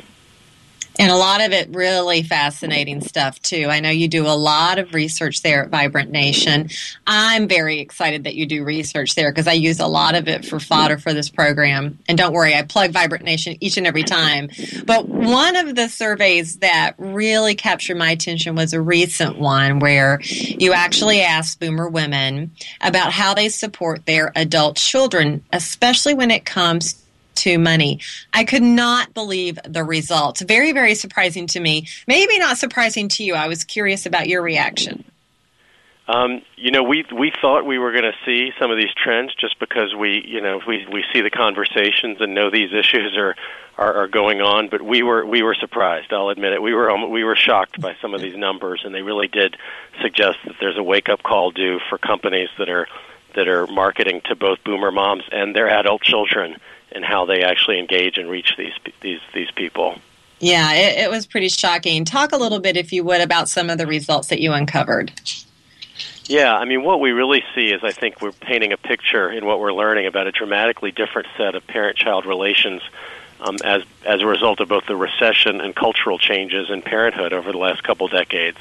And 0.99 1.11
a 1.11 1.17
lot 1.17 1.41
of 1.41 1.53
it 1.53 1.71
really 1.75 2.23
fascinating 2.23 3.01
stuff, 3.01 3.41
too. 3.41 3.69
I 3.71 3.81
know 3.81 3.91
you 3.91 4.09
do 4.09 4.27
a 4.27 4.37
lot 4.37 4.79
of 4.79 4.93
research 4.93 5.43
there 5.43 5.65
at 5.65 5.71
Vibrant 5.71 6.11
Nation. 6.11 6.69
I'm 7.07 7.49
very 7.49 7.81
excited 7.81 8.25
that 8.25 8.35
you 8.35 8.47
do 8.47 8.63
research 8.63 9.15
there 9.15 9.31
because 9.31 9.49
I 9.49 9.53
use 9.53 9.81
a 9.81 9.87
lot 9.87 10.15
of 10.15 10.29
it 10.29 10.45
for 10.45 10.61
fodder 10.61 10.99
for 10.99 11.15
this 11.15 11.31
program. 11.31 11.99
And 12.09 12.19
don't 12.19 12.33
worry, 12.33 12.55
I 12.55 12.63
plug 12.63 12.93
Vibrant 12.93 13.25
Nation 13.25 13.57
each 13.61 13.79
and 13.79 13.87
every 13.87 14.03
time. 14.03 14.51
But 14.85 15.09
one 15.09 15.57
of 15.57 15.75
the 15.75 15.89
surveys 15.89 16.59
that 16.59 16.95
really 16.99 17.55
captured 17.55 17.97
my 17.97 18.11
attention 18.11 18.55
was 18.55 18.73
a 18.73 18.81
recent 18.81 19.39
one 19.39 19.79
where 19.79 20.21
you 20.23 20.73
actually 20.73 21.23
asked 21.23 21.59
boomer 21.59 21.89
women 21.89 22.51
about 22.81 23.13
how 23.13 23.35
they 23.35 23.49
support 23.49 24.05
their 24.05 24.31
adult 24.37 24.77
children, 24.77 25.43
especially 25.53 26.15
when 26.15 26.31
it 26.31 26.45
comes 26.45 27.02
to 27.37 27.59
money. 27.59 28.01
I 28.33 28.45
could 28.45 28.63
not 28.63 29.15
believe 29.15 29.59
the 29.65 29.85
results. 29.85 30.43
Very, 30.43 30.73
very 30.73 30.95
surprising 30.95 31.47
to 31.49 31.61
me. 31.61 31.87
Maybe 32.07 32.39
not 32.39 32.59
surprising 32.59 33.09
to 33.11 33.25
you. 33.25 33.35
I 33.35 33.49
was 33.49 33.65
curious 33.65 34.07
about 34.07 34.29
your 34.29 34.43
reaction. 34.43 35.05
Um, 36.09 36.43
you 36.57 36.73
know, 36.73 36.83
we 36.83 37.05
we 37.17 37.33
thought 37.41 37.65
we 37.65 37.79
were 37.79 37.93
going 37.93 38.05
to 38.05 38.15
see 38.27 38.51
some 38.59 38.71
of 38.71 38.77
these 38.77 38.93
trends 38.93 39.35
just 39.37 39.59
because 39.61 39.95
we, 39.95 40.23
you 40.27 40.41
know, 40.41 40.61
we 40.67 40.87
we 40.93 41.05
see 41.13 41.21
the 41.21 41.31
conversations 41.31 42.21
and 42.21 42.35
know 42.35 42.51
these 42.51 42.73
issues 42.73 43.17
are, 43.17 43.37
are 43.79 43.95
are 44.03 44.09
going 44.09 44.41
on. 44.41 44.69
But 44.69 44.83
we 44.83 45.03
were 45.03 45.25
we 45.25 45.43
were 45.43 45.55
surprised. 45.55 46.13
I'll 46.13 46.29
admit 46.29 46.55
it. 46.55 46.61
We 46.61 46.75
were 46.75 47.07
we 47.07 47.23
were 47.23 47.37
shocked 47.37 47.81
by 47.81 47.97
some 48.03 48.15
of 48.15 48.21
these 48.21 48.37
numbers, 48.37 48.83
and 48.85 48.93
they 48.93 49.03
really 49.03 49.29
did 49.29 49.57
suggest 50.01 50.39
that 50.45 50.57
there's 50.61 50.77
a 50.77 50.83
wake 50.83 51.09
up 51.09 51.23
call 51.23 51.53
due 51.53 51.79
for 51.89 51.99
companies 51.99 52.49
that 52.59 52.69
are 52.69 52.89
that 53.37 53.47
are 53.47 53.67
marketing 53.69 54.23
to 54.25 54.35
both 54.35 54.63
boomer 54.65 54.91
moms 54.91 55.25
and 55.31 55.55
their 55.55 55.69
adult 55.69 56.03
children 56.03 56.57
and 56.95 57.05
how 57.05 57.27
they 57.27 57.43
actually 57.43 57.79
engage 57.79 58.19
and 58.19 58.31
reach 58.31 58.55
these 58.57 58.73
these 59.01 59.21
these 59.35 59.51
people. 59.53 59.99
Yeah, 60.39 60.73
it, 60.73 60.99
it 60.99 61.11
was 61.11 61.27
pretty 61.27 61.49
shocking. 61.49 62.05
Talk 62.05 62.33
a 62.33 62.37
little 62.37 62.59
bit, 62.59 62.77
if 62.77 62.93
you 62.93 63.05
would, 63.05 63.21
about 63.21 63.49
some 63.49 63.71
of 63.71 63.79
the 63.79 63.87
results 63.87 64.29
that 64.29 64.41
you 64.41 64.53
uncovered. 64.53 65.13
Yeah, 66.25 66.57
I 66.57 66.65
mean, 66.65 66.83
what 66.83 67.01
we 67.01 67.11
really 67.11 67.45
see 67.55 67.67
is 67.67 67.85
I 67.85 67.93
think 67.93 68.21
we're 68.21 68.33
painting 68.33 68.73
a 68.73 68.77
picture 68.77 69.31
in 69.31 69.45
what 69.45 69.61
we're 69.61 69.73
learning 69.73 70.07
about 70.07 70.27
a 70.27 70.33
dramatically 70.33 70.91
different 70.91 71.29
set 71.37 71.55
of 71.55 71.67
parent-child 71.67 72.27
relations 72.27 72.83
um, 73.41 73.57
as 73.65 73.83
as 74.05 74.21
a 74.21 74.27
result 74.27 74.61
of 74.61 74.69
both 74.69 74.87
the 74.87 74.97
recession 74.97 75.61
and 75.61 75.75
cultural 75.75 76.19
changes 76.19 76.71
in 76.71 76.83
parenthood 76.83 77.33
over 77.33 77.53
the 77.53 77.59
last 77.59 77.83
couple 77.83 78.09
decades. 78.09 78.59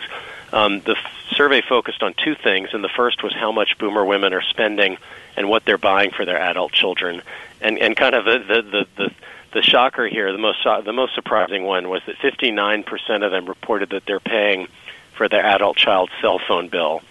Um, 0.54 0.82
the 0.82 0.98
f- 0.98 1.12
survey 1.36 1.62
focused 1.62 2.04
on 2.04 2.14
two 2.14 2.36
things, 2.36 2.70
and 2.74 2.84
the 2.84 2.90
first 2.90 3.24
was 3.24 3.34
how 3.34 3.52
much 3.52 3.78
Boomer 3.78 4.04
women 4.04 4.34
are 4.34 4.42
spending 4.42 4.98
and 5.38 5.50
what 5.50 5.66
they're 5.66 5.78
buying 5.78 6.12
for 6.12 6.26
their 6.26 6.40
adult 6.40 6.72
children, 6.72 7.22
and 7.62 7.78
and 7.78 7.96
kind 7.96 8.16
of 8.16 8.26
the 8.26 8.40
the 8.40 8.62
the, 8.62 8.88
the 8.98 9.12
the 9.54 9.62
shocker 9.62 10.08
here, 10.08 10.32
the 10.32 10.38
most 10.38 10.64
the 10.64 10.94
most 10.94 11.14
surprising 11.16 11.64
one 11.64 11.90
was 11.90 12.02
that 12.06 12.18
59% 12.18 13.26
of 13.26 13.32
them 13.32 13.46
reported 13.46 13.90
that 13.90 14.06
they're 14.06 14.20
paying 14.20 14.68
for 15.16 15.28
their 15.28 15.46
adult 15.46 15.78
child's 15.78 16.14
cell 16.22 16.40
phone 16.48 16.70
bill. 16.70 17.02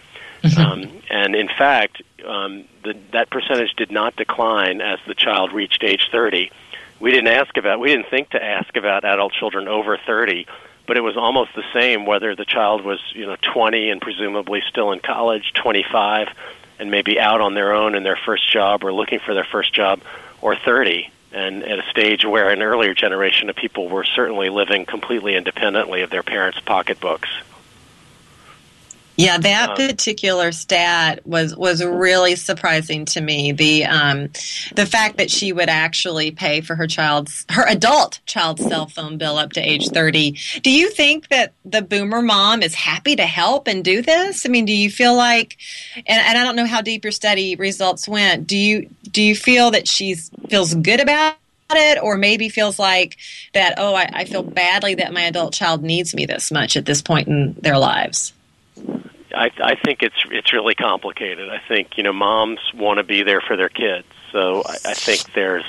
Mm-hmm. 0.42 0.60
Um, 0.60 1.02
and 1.10 1.34
in 1.36 1.48
fact, 1.48 2.02
um, 2.26 2.64
the, 2.82 2.96
that 3.12 3.30
percentage 3.30 3.74
did 3.76 3.90
not 3.90 4.16
decline 4.16 4.80
as 4.80 4.98
the 5.06 5.14
child 5.14 5.52
reached 5.52 5.84
age 5.84 6.08
30. 6.10 6.50
We 6.98 7.10
didn't 7.10 7.28
ask 7.28 7.56
about, 7.56 7.78
we 7.78 7.88
didn't 7.88 8.08
think 8.08 8.30
to 8.30 8.42
ask 8.42 8.74
about 8.76 9.04
adult 9.04 9.32
children 9.32 9.68
over 9.68 9.98
30, 9.98 10.46
but 10.86 10.96
it 10.96 11.02
was 11.02 11.16
almost 11.16 11.54
the 11.54 11.64
same 11.74 12.06
whether 12.06 12.34
the 12.34 12.46
child 12.46 12.84
was, 12.84 13.00
you 13.14 13.26
know, 13.26 13.36
20 13.42 13.90
and 13.90 14.00
presumably 14.00 14.62
still 14.68 14.92
in 14.92 15.00
college, 15.00 15.52
25, 15.54 16.28
and 16.80 16.90
maybe 16.90 17.20
out 17.20 17.40
on 17.40 17.54
their 17.54 17.72
own 17.72 17.94
in 17.94 18.02
their 18.02 18.18
first 18.24 18.50
job 18.50 18.82
or 18.82 18.92
looking 18.92 19.20
for 19.20 19.34
their 19.34 19.44
first 19.44 19.72
job, 19.72 20.00
or 20.40 20.56
30 20.56 21.10
and 21.32 21.62
at 21.62 21.78
a 21.78 21.90
stage 21.90 22.24
where 22.24 22.50
an 22.50 22.62
earlier 22.62 22.94
generation 22.94 23.48
of 23.48 23.56
people 23.56 23.88
were 23.88 24.04
certainly 24.04 24.50
living 24.50 24.84
completely 24.84 25.36
independently 25.36 26.02
of 26.02 26.10
their 26.10 26.22
parents' 26.22 26.58
pocketbooks. 26.60 27.28
Yeah, 29.20 29.36
that 29.36 29.70
um, 29.70 29.76
particular 29.76 30.50
stat 30.50 31.26
was 31.26 31.54
was 31.54 31.84
really 31.84 32.36
surprising 32.36 33.04
to 33.06 33.20
me. 33.20 33.52
The 33.52 33.84
um, 33.84 34.28
the 34.74 34.86
fact 34.86 35.18
that 35.18 35.30
she 35.30 35.52
would 35.52 35.68
actually 35.68 36.30
pay 36.30 36.62
for 36.62 36.74
her 36.74 36.86
child's 36.86 37.44
her 37.50 37.66
adult 37.68 38.20
child's 38.24 38.64
cell 38.64 38.86
phone 38.86 39.18
bill 39.18 39.36
up 39.36 39.52
to 39.52 39.60
age 39.60 39.90
thirty. 39.90 40.38
Do 40.62 40.70
you 40.70 40.88
think 40.88 41.28
that 41.28 41.52
the 41.66 41.82
boomer 41.82 42.22
mom 42.22 42.62
is 42.62 42.74
happy 42.74 43.14
to 43.16 43.26
help 43.26 43.68
and 43.68 43.84
do 43.84 44.00
this? 44.00 44.46
I 44.46 44.48
mean, 44.48 44.64
do 44.64 44.72
you 44.72 44.90
feel 44.90 45.14
like, 45.14 45.58
and, 45.96 46.06
and 46.08 46.38
I 46.38 46.42
don't 46.42 46.56
know 46.56 46.66
how 46.66 46.80
deep 46.80 47.04
your 47.04 47.12
study 47.12 47.56
results 47.56 48.08
went. 48.08 48.46
Do 48.46 48.56
you 48.56 48.88
do 49.02 49.20
you 49.20 49.36
feel 49.36 49.72
that 49.72 49.86
she's 49.86 50.30
feels 50.48 50.72
good 50.72 51.00
about 51.00 51.36
it 51.72 52.02
or 52.02 52.16
maybe 52.16 52.48
feels 52.48 52.78
like 52.78 53.18
that 53.52 53.74
oh 53.76 53.94
I, 53.94 54.08
I, 54.12 54.24
feel 54.24 54.42
badly 54.42 54.96
that 54.96 55.12
my 55.12 55.22
adult 55.22 55.52
child 55.52 55.84
needs 55.84 56.14
me 56.16 56.26
this 56.26 56.50
much 56.50 56.76
at 56.76 56.84
this 56.84 57.00
point 57.00 57.28
in 57.28 57.52
their 57.60 57.78
lives 57.78 58.32
I, 59.34 59.50
I 59.62 59.74
think 59.74 60.02
it's 60.02 60.24
it's 60.30 60.52
really 60.52 60.74
complicated. 60.74 61.48
I 61.48 61.58
think 61.58 61.96
you 61.96 62.02
know 62.02 62.12
moms 62.12 62.60
want 62.74 62.98
to 62.98 63.04
be 63.04 63.22
there 63.22 63.40
for 63.40 63.56
their 63.56 63.68
kids, 63.68 64.06
so 64.32 64.62
I, 64.64 64.76
I 64.84 64.94
think 64.94 65.32
there's 65.32 65.64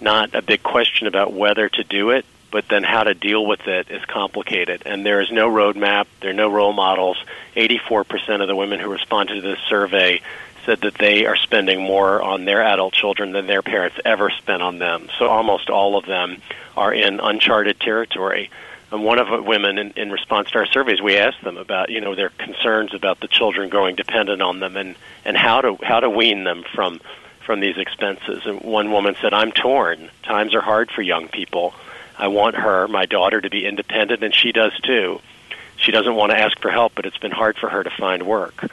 not 0.00 0.34
a 0.34 0.42
big 0.42 0.62
question 0.62 1.06
about 1.06 1.32
whether 1.32 1.68
to 1.68 1.84
do 1.84 2.10
it, 2.10 2.26
but 2.50 2.68
then 2.68 2.82
how 2.82 3.04
to 3.04 3.14
deal 3.14 3.46
with 3.46 3.66
it 3.66 3.90
is 3.90 4.04
complicated. 4.04 4.82
And 4.84 5.06
there 5.06 5.20
is 5.20 5.30
no 5.30 5.48
roadmap. 5.48 6.06
There 6.20 6.30
are 6.30 6.34
no 6.34 6.50
role 6.50 6.72
models. 6.72 7.22
84% 7.56 8.42
of 8.42 8.48
the 8.48 8.56
women 8.56 8.80
who 8.80 8.90
responded 8.90 9.36
to 9.36 9.40
this 9.40 9.60
survey 9.68 10.20
said 10.66 10.80
that 10.82 10.94
they 10.94 11.26
are 11.26 11.36
spending 11.36 11.82
more 11.82 12.22
on 12.22 12.44
their 12.44 12.62
adult 12.62 12.94
children 12.94 13.32
than 13.32 13.46
their 13.46 13.62
parents 13.62 13.96
ever 14.04 14.30
spent 14.30 14.62
on 14.62 14.78
them. 14.78 15.08
So 15.18 15.26
almost 15.26 15.70
all 15.70 15.96
of 15.96 16.06
them 16.06 16.40
are 16.76 16.92
in 16.92 17.20
uncharted 17.20 17.80
territory. 17.80 18.50
And 18.92 19.04
one 19.04 19.18
of 19.18 19.28
the 19.28 19.42
women, 19.42 19.78
in, 19.78 19.92
in 19.92 20.10
response 20.10 20.50
to 20.50 20.58
our 20.58 20.66
surveys, 20.66 21.00
we 21.00 21.16
asked 21.16 21.42
them 21.42 21.56
about 21.56 21.88
you 21.88 22.02
know 22.02 22.14
their 22.14 22.28
concerns 22.28 22.92
about 22.92 23.20
the 23.20 23.26
children 23.26 23.70
growing 23.70 23.96
dependent 23.96 24.42
on 24.42 24.60
them 24.60 24.76
and 24.76 24.96
and 25.24 25.34
how 25.34 25.62
to 25.62 25.78
how 25.82 26.00
to 26.00 26.10
wean 26.10 26.44
them 26.44 26.62
from 26.74 27.00
from 27.46 27.60
these 27.60 27.78
expenses. 27.78 28.42
And 28.44 28.60
one 28.60 28.92
woman 28.92 29.16
said, 29.22 29.32
"I'm 29.32 29.50
torn. 29.50 30.10
Times 30.22 30.54
are 30.54 30.60
hard 30.60 30.90
for 30.90 31.00
young 31.00 31.28
people. 31.28 31.74
I 32.18 32.28
want 32.28 32.54
her, 32.54 32.86
my 32.86 33.06
daughter, 33.06 33.40
to 33.40 33.48
be 33.48 33.66
independent, 33.66 34.22
and 34.22 34.34
she 34.34 34.52
does 34.52 34.78
too. 34.82 35.22
She 35.76 35.90
doesn't 35.90 36.14
want 36.14 36.30
to 36.32 36.38
ask 36.38 36.60
for 36.60 36.70
help, 36.70 36.92
but 36.94 37.06
it's 37.06 37.18
been 37.18 37.32
hard 37.32 37.56
for 37.56 37.70
her 37.70 37.82
to 37.82 37.90
find 37.90 38.24
work." 38.24 38.70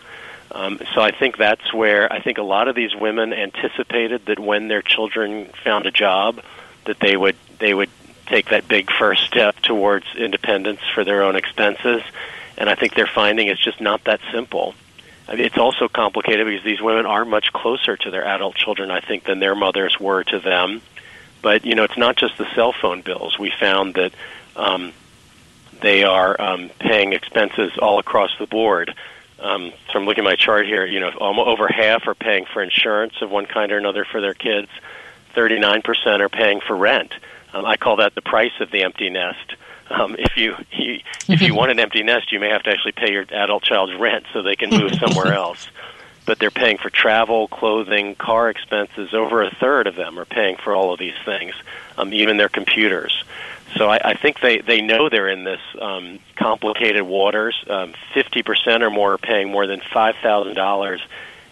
Um, 0.52 0.82
so 0.96 1.02
I 1.02 1.12
think 1.12 1.38
that's 1.38 1.74
where 1.74 2.12
I 2.12 2.20
think 2.20 2.40
a 2.40 2.44
lot 2.44 2.68
of 2.68 2.76
these 2.76 2.94
women 2.94 3.32
anticipated 3.32 4.26
that 4.26 4.40
when 4.40 4.68
their 4.68 4.82
children 4.82 5.50
found 5.64 5.86
a 5.86 5.92
job, 5.92 6.42
that 6.86 7.00
they 7.00 7.16
would 7.16 7.38
they 7.60 7.74
would 7.74 7.90
take 8.30 8.50
that 8.50 8.68
big 8.68 8.90
first 8.92 9.26
step 9.26 9.56
towards 9.62 10.06
independence 10.16 10.82
for 10.94 11.04
their 11.04 11.24
own 11.24 11.36
expenses. 11.36 12.02
And 12.58 12.70
I 12.70 12.76
think 12.76 12.94
they're 12.94 13.08
finding 13.08 13.48
it's 13.48 13.64
just 13.64 13.82
not 13.82 14.04
that 14.06 14.20
simple. 14.32 14.76
I 15.28 15.36
mean, 15.36 15.46
it's 15.46 15.58
also 15.58 15.88
complicated 15.88 16.46
because 16.46 16.64
these 16.64 16.82
women 16.82 17.06
are 17.06 17.24
much 17.24 17.54
closer 17.54 17.96
to 17.96 18.12
their 18.12 18.26
adult 18.26 18.56
children, 18.56 18.92
I 18.92 19.00
think, 19.00 19.26
than 19.26 19.40
their 19.40 19.56
mothers 19.56 20.00
were 20.00 20.24
to 20.26 20.40
them. 20.40 20.82
But 21.42 21.66
you 21.66 21.76
know, 21.76 21.84
it's 21.84 21.98
not 21.98 22.16
just 22.16 22.38
the 22.38 22.48
cell 22.56 22.74
phone 22.74 23.02
bills. 23.02 23.38
We 23.40 23.52
found 23.52 23.96
that 23.96 24.12
um, 24.56 24.92
they 25.82 26.04
are 26.04 26.40
um, 26.42 26.70
paying 26.80 27.14
expenses 27.14 27.72
all 27.82 28.00
across 28.00 28.32
the 28.40 28.48
board. 28.48 28.94
Um, 29.40 29.72
so 29.88 30.00
I'm 30.00 30.06
looking 30.06 30.26
at 30.26 30.30
my 30.30 30.36
chart 30.36 30.66
here. 30.66 30.86
You 30.86 31.00
know, 31.00 31.12
over 31.20 31.68
half 31.68 32.08
are 32.08 32.16
paying 32.16 32.46
for 32.46 32.62
insurance 32.62 33.14
of 33.22 33.30
one 33.32 33.46
kind 33.46 33.72
or 33.72 33.78
another 33.78 34.06
for 34.06 34.20
their 34.20 34.34
kids. 34.34 34.68
Thirty-nine 35.34 35.82
percent 35.82 36.22
are 36.22 36.30
paying 36.30 36.60
for 36.60 36.76
rent. 36.76 37.14
Um, 37.54 37.66
I 37.66 37.78
call 37.78 37.98
that 37.98 38.16
the 38.16 38.22
price 38.22 38.52
of 38.60 38.72
the 38.72 38.84
empty 38.84 39.10
nest. 39.10 39.56
Um, 39.90 40.16
if 40.20 40.38
you, 40.38 40.56
you 40.72 41.00
if 41.28 41.42
you 41.42 41.56
want 41.56 41.72
an 41.72 41.80
empty 41.80 42.04
nest, 42.04 42.32
you 42.32 42.40
may 42.40 42.50
have 42.50 42.64
to 42.64 42.70
actually 42.70 42.92
pay 42.94 43.12
your 43.12 43.26
adult 43.32 43.64
child's 43.64 43.96
rent 43.96 44.26
so 44.34 44.42
they 44.42 44.56
can 44.56 44.70
move 44.70 44.94
somewhere 44.96 45.34
else. 45.34 45.70
But 46.26 46.38
they're 46.38 46.52
paying 46.52 46.78
for 46.78 46.92
travel, 46.92 47.48
clothing, 47.48 48.14
car 48.14 48.50
expenses. 48.52 49.14
Over 49.16 49.42
a 49.42 49.50
third 49.50 49.88
of 49.88 49.96
them 49.96 50.20
are 50.20 50.26
paying 50.26 50.58
for 50.58 50.76
all 50.76 50.94
of 50.94 51.00
these 51.00 51.16
things, 51.26 51.56
um, 51.98 52.14
even 52.14 52.38
their 52.38 52.50
computers. 52.50 53.24
So 53.76 53.90
I, 53.90 54.00
I 54.04 54.14
think 54.16 54.40
they 54.40 54.60
they 54.60 54.82
know 54.82 55.10
they're 55.10 55.30
in 55.30 55.44
this 55.44 55.62
um, 55.80 56.20
complicated 56.36 57.04
waters. 57.04 57.64
Um, 57.68 57.94
fifty 58.14 58.42
um, 58.42 58.44
percent 58.44 58.84
or 58.84 58.92
more 58.92 59.14
are 59.14 59.18
paying 59.18 59.52
more 59.52 59.66
than 59.66 59.82
five 59.92 60.16
thousand 60.22 60.56
dollars 60.56 61.02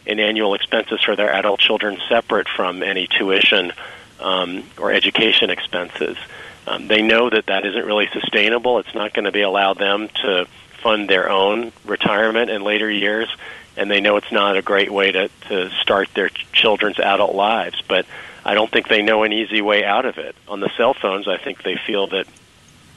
in 0.06 0.20
annual 0.20 0.54
expenses 0.54 1.02
for 1.04 1.16
their 1.16 1.34
adult 1.34 1.60
children, 1.60 1.98
separate 2.08 2.48
from 2.48 2.82
any 2.82 3.08
tuition 3.08 3.74
um, 4.20 4.64
or 4.78 4.92
education 4.92 5.50
expenses. 5.50 6.18
Um, 6.66 6.88
they 6.88 7.02
know 7.02 7.30
that 7.30 7.46
that 7.46 7.66
isn't 7.66 7.86
really 7.86 8.10
sustainable. 8.12 8.80
It's 8.80 8.94
not 8.94 9.14
going 9.14 9.26
to 9.26 9.32
be 9.32 9.42
allow 9.42 9.74
them 9.74 10.10
to 10.24 10.48
fund 10.82 11.10
their 11.10 11.30
own 11.30 11.72
retirement 11.86 12.50
in 12.50 12.64
later 12.64 12.90
years, 12.90 13.30
and 13.76 13.90
they 13.90 14.02
know 14.02 14.18
it's 14.18 14.32
not 14.32 14.58
a 14.58 14.62
great 14.62 14.92
way 14.92 15.12
to, 15.12 15.30
to 15.48 15.70
start 15.82 16.10
their 16.14 16.30
children's 16.52 17.00
adult 17.00 17.36
lives. 17.36 17.82
But 17.88 18.06
I 18.44 18.54
don't 18.54 18.72
think 18.72 18.88
they 18.88 19.02
know 19.02 19.24
an 19.24 19.34
easy 19.34 19.62
way 19.62 19.84
out 19.84 20.06
of 20.06 20.18
it. 20.18 20.36
On 20.48 20.60
the 20.60 20.70
cell 20.78 20.94
phones, 20.94 21.28
I 21.28 21.38
think 21.38 21.64
they 21.64 21.78
feel 21.88 22.08
that 22.08 22.28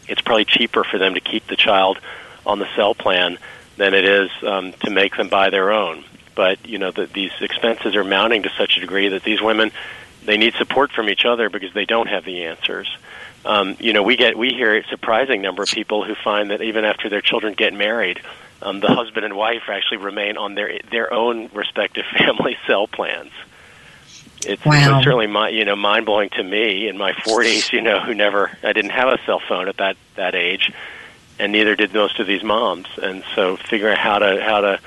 it's 0.08 0.20
probably 0.20 0.44
cheaper 0.44 0.84
for 0.84 0.98
them 0.98 1.14
to 1.14 1.20
keep 1.20 1.46
the 1.46 1.56
child 1.56 1.98
on 2.44 2.58
the 2.58 2.68
cell 2.74 2.94
plan 2.94 3.38
than 3.76 3.94
it 3.94 4.04
is 4.04 4.30
um, 4.42 4.72
to 4.84 4.90
make 4.90 5.16
them 5.16 5.28
buy 5.28 5.50
their 5.50 5.70
own. 5.70 6.04
But 6.34 6.66
you 6.66 6.78
know, 6.78 6.90
the, 6.90 7.06
these 7.06 7.32
expenses 7.40 7.94
are 7.96 8.04
mounting 8.04 8.42
to 8.42 8.50
such 8.56 8.76
a 8.76 8.80
degree 8.80 9.08
that 9.08 9.22
these 9.22 9.40
women 9.40 9.70
they 10.30 10.36
need 10.36 10.54
support 10.54 10.92
from 10.92 11.08
each 11.08 11.24
other 11.24 11.50
because 11.50 11.74
they 11.74 11.84
don't 11.84 12.06
have 12.06 12.24
the 12.24 12.44
answers. 12.44 12.88
Um, 13.44 13.76
you 13.80 13.92
know, 13.92 14.04
we 14.04 14.14
get 14.14 14.38
we 14.38 14.50
hear 14.50 14.76
a 14.76 14.86
surprising 14.86 15.42
number 15.42 15.64
of 15.64 15.68
people 15.68 16.04
who 16.04 16.14
find 16.14 16.52
that 16.52 16.62
even 16.62 16.84
after 16.84 17.08
their 17.08 17.20
children 17.20 17.54
get 17.54 17.74
married, 17.74 18.20
um, 18.62 18.78
the 18.78 18.86
husband 18.86 19.24
and 19.24 19.34
wife 19.34 19.62
actually 19.66 19.96
remain 19.96 20.36
on 20.36 20.54
their 20.54 20.78
their 20.88 21.12
own 21.12 21.50
respective 21.52 22.04
family 22.16 22.56
cell 22.68 22.86
plans. 22.86 23.32
It's, 24.46 24.64
wow. 24.64 24.98
it's 24.98 25.04
certainly 25.04 25.26
my, 25.26 25.48
you 25.48 25.64
know 25.64 25.74
mind 25.74 26.06
blowing 26.06 26.30
to 26.30 26.44
me 26.44 26.86
in 26.86 26.96
my 26.96 27.12
40s. 27.12 27.72
You 27.72 27.80
know, 27.80 27.98
who 27.98 28.14
never 28.14 28.56
I 28.62 28.72
didn't 28.72 28.92
have 28.92 29.08
a 29.08 29.18
cell 29.26 29.40
phone 29.40 29.66
at 29.66 29.78
that 29.78 29.96
that 30.14 30.36
age, 30.36 30.72
and 31.40 31.50
neither 31.50 31.74
did 31.74 31.92
most 31.92 32.20
of 32.20 32.28
these 32.28 32.44
moms. 32.44 32.86
And 33.02 33.24
so, 33.34 33.56
figuring 33.56 33.94
out 33.94 33.98
how 33.98 34.18
to 34.20 34.40
how 34.40 34.60
to 34.60 34.80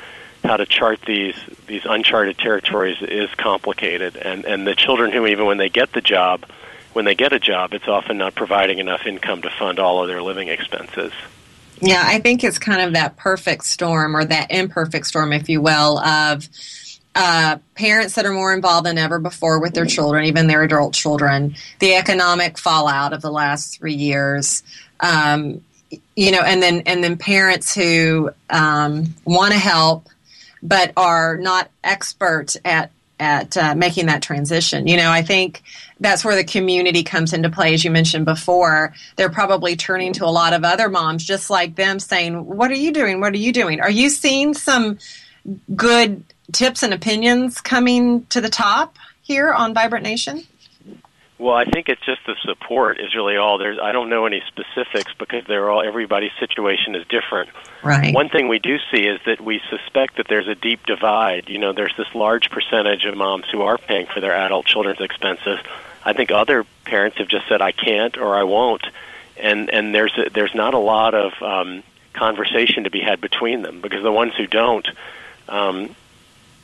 how 0.43 0.57
to 0.57 0.65
chart 0.65 0.99
these 1.05 1.35
these 1.67 1.85
uncharted 1.85 2.37
territories 2.37 2.97
is 3.01 3.29
complicated, 3.35 4.17
and 4.17 4.45
and 4.45 4.67
the 4.67 4.75
children 4.75 5.11
who 5.11 5.25
even 5.27 5.45
when 5.45 5.57
they 5.57 5.69
get 5.69 5.93
the 5.93 6.01
job, 6.01 6.45
when 6.93 7.05
they 7.05 7.15
get 7.15 7.33
a 7.33 7.39
job, 7.39 7.73
it's 7.73 7.87
often 7.87 8.17
not 8.17 8.35
providing 8.35 8.79
enough 8.79 9.05
income 9.05 9.41
to 9.41 9.49
fund 9.49 9.79
all 9.79 10.01
of 10.01 10.07
their 10.07 10.21
living 10.21 10.49
expenses. 10.49 11.13
Yeah, 11.79 12.03
I 12.05 12.19
think 12.19 12.43
it's 12.43 12.59
kind 12.59 12.81
of 12.81 12.93
that 12.93 13.17
perfect 13.17 13.65
storm 13.65 14.15
or 14.15 14.23
that 14.23 14.51
imperfect 14.51 15.07
storm, 15.07 15.33
if 15.33 15.49
you 15.49 15.59
will, 15.59 15.99
of 15.99 16.47
uh, 17.15 17.57
parents 17.75 18.15
that 18.15 18.25
are 18.25 18.33
more 18.33 18.53
involved 18.53 18.85
than 18.85 18.97
ever 18.97 19.19
before 19.19 19.59
with 19.59 19.73
their 19.73 19.85
children, 19.85 20.25
even 20.25 20.47
their 20.47 20.63
adult 20.63 20.93
children, 20.93 21.55
the 21.79 21.95
economic 21.95 22.57
fallout 22.57 23.13
of 23.13 23.21
the 23.21 23.31
last 23.31 23.77
three 23.77 23.93
years, 23.93 24.63
um, 24.99 25.61
you 26.15 26.31
know, 26.31 26.41
and 26.41 26.61
then 26.61 26.83
and 26.85 27.03
then 27.03 27.17
parents 27.17 27.73
who 27.75 28.31
um, 28.49 29.13
want 29.25 29.51
to 29.51 29.59
help 29.59 30.07
but 30.63 30.93
are 30.97 31.37
not 31.37 31.69
expert 31.83 32.55
at 32.65 32.89
at 33.19 33.55
uh, 33.55 33.75
making 33.75 34.07
that 34.07 34.21
transition. 34.23 34.87
You 34.87 34.97
know, 34.97 35.11
I 35.11 35.21
think 35.21 35.61
that's 35.99 36.25
where 36.25 36.35
the 36.35 36.43
community 36.43 37.03
comes 37.03 37.31
into 37.31 37.49
play. 37.49 37.73
As 37.73 37.83
you 37.83 37.91
mentioned 37.91 38.25
before, 38.25 38.93
they're 39.15 39.29
probably 39.29 39.75
turning 39.75 40.13
to 40.13 40.25
a 40.25 40.31
lot 40.31 40.53
of 40.53 40.63
other 40.63 40.89
moms 40.89 41.23
just 41.23 41.49
like 41.49 41.75
them, 41.75 41.99
saying, 41.99 42.45
"What 42.45 42.71
are 42.71 42.75
you 42.75 42.91
doing? 42.91 43.21
What 43.21 43.33
are 43.33 43.37
you 43.37 43.53
doing? 43.53 43.81
Are 43.81 43.91
you 43.91 44.09
seeing 44.09 44.53
some 44.53 44.97
good 45.75 46.23
tips 46.51 46.81
and 46.81 46.93
opinions 46.93 47.61
coming 47.61 48.25
to 48.27 48.41
the 48.41 48.49
top 48.49 48.97
here 49.21 49.51
on 49.51 49.73
Vibrant 49.73 50.03
Nation?" 50.03 50.43
Well, 51.43 51.55
I 51.55 51.65
think 51.65 51.89
it's 51.89 52.05
just 52.05 52.21
the 52.25 52.37
support 52.41 53.01
is 53.01 53.13
really 53.13 53.35
all. 53.35 53.57
There's 53.57 53.77
I 53.77 53.91
don't 53.91 54.07
know 54.07 54.25
any 54.25 54.41
specifics 54.47 55.13
because 55.19 55.43
they're 55.45 55.69
all 55.69 55.83
everybody's 55.85 56.31
situation 56.39 56.95
is 56.95 57.05
different. 57.09 57.49
Right. 57.83 58.15
One 58.15 58.29
thing 58.29 58.47
we 58.47 58.59
do 58.59 58.77
see 58.89 59.01
is 59.05 59.19
that 59.25 59.41
we 59.41 59.59
suspect 59.69 60.15
that 60.15 60.29
there's 60.29 60.47
a 60.47 60.55
deep 60.55 60.85
divide. 60.85 61.49
You 61.49 61.57
know, 61.57 61.73
there's 61.73 61.93
this 61.97 62.07
large 62.15 62.49
percentage 62.49 63.03
of 63.03 63.17
moms 63.17 63.43
who 63.51 63.61
are 63.61 63.77
paying 63.77 64.05
for 64.05 64.21
their 64.21 64.33
adult 64.33 64.67
children's 64.67 65.01
expenses. 65.01 65.59
I 66.05 66.13
think 66.13 66.31
other 66.31 66.63
parents 66.85 67.17
have 67.17 67.27
just 67.27 67.49
said 67.49 67.61
I 67.61 67.73
can't 67.73 68.17
or 68.17 68.37
I 68.37 68.43
won't, 68.43 68.87
and 69.35 69.69
and 69.69 69.93
there's 69.93 70.17
a, 70.17 70.29
there's 70.29 70.55
not 70.55 70.73
a 70.73 70.79
lot 70.79 71.13
of 71.13 71.33
um, 71.41 71.83
conversation 72.13 72.85
to 72.85 72.89
be 72.89 73.01
had 73.01 73.19
between 73.19 73.63
them 73.63 73.81
because 73.81 74.01
the 74.01 74.13
ones 74.13 74.31
who 74.37 74.47
don't, 74.47 74.87
um, 75.49 75.93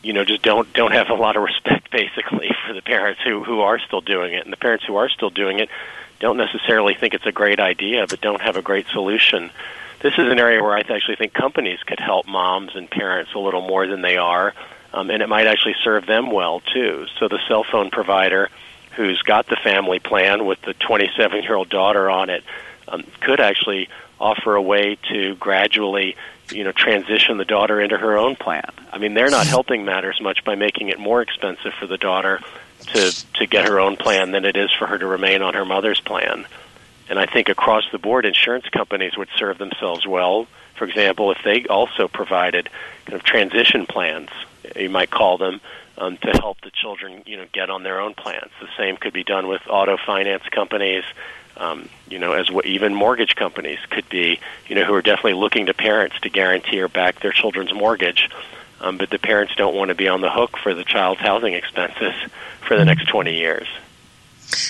you 0.01 0.13
know, 0.13 0.23
just 0.23 0.41
don't 0.41 0.71
don't 0.73 0.91
have 0.91 1.09
a 1.09 1.13
lot 1.13 1.35
of 1.35 1.43
respect 1.43 1.91
basically 1.91 2.49
for 2.65 2.73
the 2.73 2.81
parents 2.81 3.21
who 3.23 3.43
who 3.43 3.61
are 3.61 3.79
still 3.79 4.01
doing 4.01 4.33
it, 4.33 4.43
and 4.43 4.53
the 4.53 4.57
parents 4.57 4.85
who 4.85 4.95
are 4.95 5.09
still 5.09 5.29
doing 5.29 5.59
it 5.59 5.69
don't 6.19 6.37
necessarily 6.37 6.95
think 6.95 7.13
it's 7.13 7.25
a 7.25 7.31
great 7.31 7.59
idea, 7.59 8.05
but 8.07 8.19
don't 8.19 8.41
have 8.41 8.57
a 8.57 8.61
great 8.61 8.87
solution. 8.87 9.49
This 10.01 10.13
is 10.13 10.31
an 10.31 10.39
area 10.39 10.61
where 10.61 10.75
I 10.75 10.79
actually 10.79 11.15
think 11.17 11.33
companies 11.33 11.79
could 11.85 11.99
help 11.99 12.27
moms 12.27 12.75
and 12.75 12.89
parents 12.89 13.31
a 13.35 13.39
little 13.39 13.65
more 13.65 13.87
than 13.87 14.01
they 14.01 14.17
are, 14.17 14.53
um, 14.93 15.09
and 15.09 15.21
it 15.21 15.27
might 15.27 15.47
actually 15.47 15.75
serve 15.83 16.05
them 16.05 16.31
well 16.31 16.61
too. 16.61 17.05
So 17.19 17.27
the 17.27 17.39
cell 17.47 17.63
phone 17.63 17.89
provider 17.89 18.49
who's 18.95 19.21
got 19.21 19.47
the 19.47 19.55
family 19.55 19.99
plan 19.99 20.45
with 20.45 20.61
the 20.61 20.73
27 20.73 21.43
year 21.43 21.55
old 21.55 21.69
daughter 21.69 22.09
on 22.09 22.29
it 22.29 22.43
um, 22.89 23.03
could 23.21 23.39
actually 23.39 23.89
offer 24.19 24.55
a 24.55 24.61
way 24.61 24.97
to 25.11 25.35
gradually 25.35 26.15
you 26.51 26.63
know 26.63 26.71
transition 26.71 27.37
the 27.37 27.45
daughter 27.45 27.79
into 27.79 27.97
her 27.97 28.17
own 28.17 28.35
plan. 28.35 28.69
I 28.91 28.97
mean, 28.97 29.13
they're 29.13 29.29
not 29.29 29.47
helping 29.47 29.85
matters 29.85 30.19
much 30.21 30.43
by 30.43 30.55
making 30.55 30.89
it 30.89 30.99
more 30.99 31.21
expensive 31.21 31.73
for 31.79 31.87
the 31.87 31.97
daughter 31.97 32.39
to 32.93 33.25
to 33.35 33.45
get 33.45 33.67
her 33.67 33.79
own 33.79 33.97
plan 33.97 34.31
than 34.31 34.45
it 34.45 34.55
is 34.55 34.71
for 34.77 34.87
her 34.87 34.97
to 34.97 35.05
remain 35.05 35.41
on 35.41 35.53
her 35.53 35.65
mother's 35.65 35.99
plan. 35.99 36.45
And 37.09 37.17
I 37.17 37.25
think 37.25 37.49
across 37.49 37.83
the 37.91 37.97
board, 37.97 38.25
insurance 38.25 38.69
companies 38.69 39.17
would 39.17 39.29
serve 39.35 39.57
themselves 39.57 40.05
well. 40.05 40.47
For 40.75 40.85
example, 40.85 41.31
if 41.31 41.39
they 41.43 41.65
also 41.65 42.07
provided 42.07 42.69
kind 43.05 43.15
of 43.15 43.23
transition 43.23 43.87
plans, 43.87 44.29
you 44.75 44.89
might 44.89 45.09
call 45.09 45.37
them, 45.37 45.59
um, 45.97 46.17
to 46.17 46.31
help 46.39 46.61
the 46.61 46.71
children, 46.71 47.23
you 47.25 47.37
know, 47.37 47.45
get 47.51 47.69
on 47.69 47.83
their 47.83 47.99
own 47.99 48.13
plans. 48.13 48.51
The 48.61 48.69
same 48.77 48.95
could 48.95 49.11
be 49.11 49.23
done 49.23 49.47
with 49.47 49.61
auto 49.67 49.97
finance 49.97 50.43
companies, 50.51 51.03
um, 51.59 51.89
you 52.09 52.19
know, 52.19 52.33
as 52.33 52.49
what 52.49 52.65
even 52.65 52.93
mortgage 52.93 53.35
companies 53.35 53.79
could 53.89 54.07
be, 54.09 54.39
you 54.67 54.75
know, 54.75 54.85
who 54.85 54.93
are 54.93 55.01
definitely 55.01 55.33
looking 55.33 55.65
to 55.67 55.73
parents 55.73 56.19
to 56.21 56.29
guarantee 56.29 56.79
or 56.79 56.87
back 56.87 57.21
their 57.21 57.31
children's 57.31 57.73
mortgage. 57.73 58.29
Um, 58.81 58.97
but 58.97 59.09
the 59.09 59.19
parents 59.19 59.53
don't 59.55 59.75
want 59.75 59.89
to 59.89 59.95
be 59.95 60.07
on 60.07 60.21
the 60.21 60.31
hook 60.31 60.57
for 60.57 60.73
the 60.73 60.85
child's 60.85 61.19
housing 61.19 61.53
expenses 61.53 62.13
for 62.65 62.77
the 62.77 62.85
next 62.85 63.09
20 63.09 63.35
years. 63.35 63.67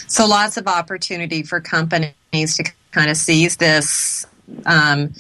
So 0.08 0.26
lots 0.26 0.58
of 0.58 0.68
opportunity 0.68 1.44
for 1.44 1.62
companies 1.62 2.58
to 2.58 2.72
kind 2.92 3.12
of 3.12 3.18
seize 3.18 3.58
this 3.58 4.26
um, 4.66 5.14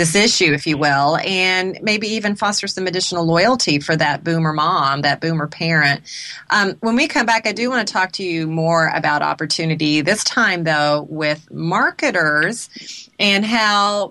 this 0.00 0.14
issue, 0.14 0.54
if 0.54 0.66
you 0.66 0.78
will, 0.78 1.18
and 1.18 1.78
maybe 1.82 2.08
even 2.08 2.34
foster 2.34 2.66
some 2.66 2.86
additional 2.86 3.26
loyalty 3.26 3.78
for 3.78 3.94
that 3.94 4.24
boomer 4.24 4.54
mom, 4.54 5.02
that 5.02 5.20
boomer 5.20 5.46
parent. 5.46 6.00
Um, 6.48 6.76
when 6.80 6.96
we 6.96 7.06
come 7.06 7.26
back, 7.26 7.46
I 7.46 7.52
do 7.52 7.68
want 7.68 7.86
to 7.86 7.92
talk 7.92 8.12
to 8.12 8.22
you 8.22 8.46
more 8.46 8.88
about 8.94 9.20
opportunity. 9.20 10.00
This 10.00 10.24
time, 10.24 10.64
though, 10.64 11.06
with 11.10 11.50
marketers 11.50 12.70
and 13.18 13.44
how 13.44 14.08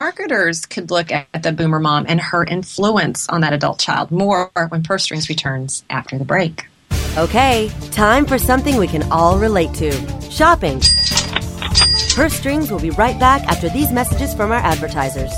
marketers 0.00 0.64
could 0.64 0.92
look 0.92 1.10
at 1.10 1.42
the 1.42 1.50
boomer 1.50 1.80
mom 1.80 2.06
and 2.08 2.20
her 2.20 2.44
influence 2.44 3.28
on 3.28 3.40
that 3.40 3.52
adult 3.52 3.80
child. 3.80 4.12
More 4.12 4.52
when 4.68 4.84
Purse 4.84 5.02
Strings 5.02 5.28
returns 5.28 5.82
after 5.90 6.16
the 6.18 6.24
break. 6.24 6.66
Okay, 7.18 7.68
time 7.90 8.26
for 8.26 8.38
something 8.38 8.76
we 8.76 8.86
can 8.86 9.02
all 9.10 9.40
relate 9.40 9.74
to 9.74 9.90
shopping. 10.30 10.80
Purse 12.14 12.34
Strings 12.34 12.70
will 12.70 12.78
be 12.78 12.90
right 12.90 13.18
back 13.18 13.42
after 13.44 13.70
these 13.70 13.90
messages 13.90 14.34
from 14.34 14.52
our 14.52 14.58
advertisers. 14.58 15.32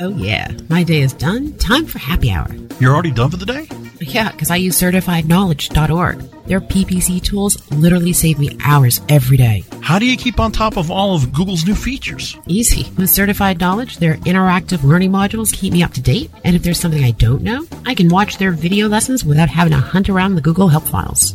Oh, 0.00 0.10
yeah, 0.16 0.50
my 0.68 0.82
day 0.82 1.00
is 1.00 1.12
done. 1.12 1.56
Time 1.58 1.86
for 1.86 1.98
happy 1.98 2.30
hour. 2.30 2.48
You're 2.80 2.92
already 2.92 3.12
done 3.12 3.30
for 3.30 3.36
the 3.36 3.46
day? 3.46 3.68
Yeah, 4.00 4.32
because 4.32 4.50
I 4.50 4.56
use 4.56 4.80
certifiedknowledge.org. 4.80 6.18
Their 6.46 6.60
PPC 6.60 7.22
tools 7.22 7.70
literally 7.70 8.12
save 8.12 8.40
me 8.40 8.56
hours 8.64 9.00
every 9.08 9.36
day. 9.36 9.64
How 9.80 10.00
do 10.00 10.06
you 10.06 10.16
keep 10.16 10.40
on 10.40 10.50
top 10.50 10.76
of 10.76 10.90
all 10.90 11.14
of 11.14 11.32
Google's 11.32 11.66
new 11.66 11.74
features? 11.76 12.36
Easy. 12.46 12.90
With 12.96 13.10
Certified 13.10 13.60
Knowledge, 13.60 13.98
their 13.98 14.14
interactive 14.18 14.82
learning 14.82 15.12
modules 15.12 15.52
keep 15.52 15.72
me 15.72 15.84
up 15.84 15.92
to 15.94 16.00
date, 16.00 16.30
and 16.44 16.56
if 16.56 16.64
there's 16.64 16.80
something 16.80 17.04
I 17.04 17.12
don't 17.12 17.42
know, 17.42 17.66
I 17.86 17.94
can 17.94 18.08
watch 18.08 18.38
their 18.38 18.50
video 18.50 18.88
lessons 18.88 19.24
without 19.24 19.48
having 19.48 19.72
to 19.72 19.78
hunt 19.78 20.08
around 20.08 20.34
the 20.34 20.40
Google 20.40 20.68
Help 20.68 20.84
files. 20.84 21.34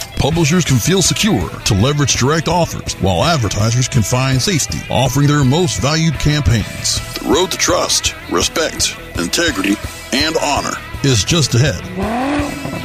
Publishers 0.21 0.63
can 0.63 0.77
feel 0.77 1.01
secure 1.01 1.49
to 1.49 1.73
leverage 1.73 2.13
direct 2.13 2.47
offers, 2.47 2.93
while 3.01 3.23
advertisers 3.23 3.87
can 3.87 4.03
find 4.03 4.39
safety 4.39 4.77
offering 4.87 5.25
their 5.25 5.43
most 5.43 5.81
valued 5.81 6.13
campaigns. 6.19 6.99
The 7.15 7.27
road 7.27 7.49
to 7.49 7.57
trust, 7.57 8.13
respect, 8.29 8.95
integrity, 9.17 9.73
and 10.13 10.37
honor 10.39 10.77
is 11.03 11.23
just 11.23 11.55
ahead 11.55 11.81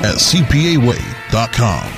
at 0.02 0.14
cpaway.com. 0.14 1.92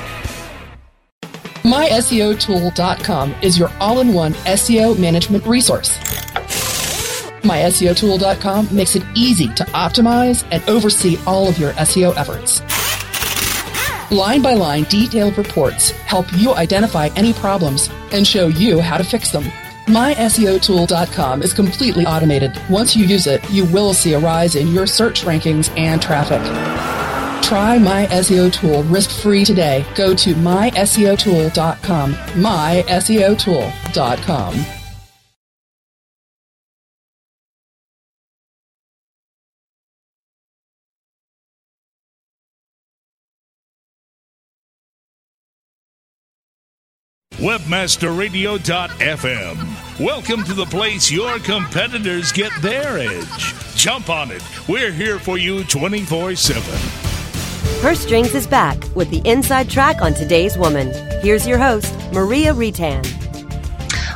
MySEOtool.com 1.62 3.34
is 3.40 3.56
your 3.56 3.70
all 3.78 4.00
in 4.00 4.12
one 4.12 4.32
SEO 4.32 4.98
management 4.98 5.46
resource. 5.46 5.96
MySEOtool.com 7.42 8.74
makes 8.74 8.96
it 8.96 9.04
easy 9.14 9.46
to 9.54 9.62
optimize 9.66 10.44
and 10.50 10.68
oversee 10.68 11.16
all 11.28 11.48
of 11.48 11.60
your 11.60 11.74
SEO 11.74 12.16
efforts. 12.16 12.60
Line 14.10 14.40
by 14.40 14.54
line, 14.54 14.84
detailed 14.84 15.36
reports 15.36 15.90
help 15.90 16.32
you 16.32 16.54
identify 16.54 17.10
any 17.14 17.34
problems 17.34 17.90
and 18.12 18.26
show 18.26 18.46
you 18.46 18.80
how 18.80 18.96
to 18.96 19.04
fix 19.04 19.30
them. 19.30 19.44
MySEOtool.com 19.86 21.42
is 21.42 21.52
completely 21.52 22.06
automated. 22.06 22.58
Once 22.70 22.96
you 22.96 23.04
use 23.04 23.26
it, 23.26 23.42
you 23.50 23.66
will 23.66 23.92
see 23.92 24.14
a 24.14 24.18
rise 24.18 24.54
in 24.54 24.68
your 24.68 24.86
search 24.86 25.24
rankings 25.24 25.68
and 25.78 26.00
traffic. 26.00 26.40
Try 27.42 27.78
My 27.78 28.06
SEO 28.06 28.50
Tool 28.52 28.82
risk-free 28.84 29.44
today. 29.44 29.84
Go 29.94 30.14
to 30.14 30.34
myseotool.com. 30.34 32.14
myseotool.com. 32.14 34.77
Webmasterradio.fm. 47.38 50.04
Welcome 50.04 50.42
to 50.42 50.54
the 50.54 50.64
place 50.64 51.08
your 51.08 51.38
competitors 51.38 52.32
get 52.32 52.50
their 52.60 52.98
edge. 52.98 53.54
Jump 53.76 54.10
on 54.10 54.32
it. 54.32 54.42
We're 54.68 54.90
here 54.90 55.20
for 55.20 55.38
you 55.38 55.62
24 55.62 56.34
7. 56.34 56.62
Purse 57.80 58.00
Strings 58.00 58.34
is 58.34 58.48
back 58.48 58.76
with 58.96 59.08
the 59.10 59.22
inside 59.24 59.70
track 59.70 60.02
on 60.02 60.14
today's 60.14 60.58
woman. 60.58 60.90
Here's 61.22 61.46
your 61.46 61.58
host, 61.58 61.94
Maria 62.12 62.52
Retan. 62.52 63.04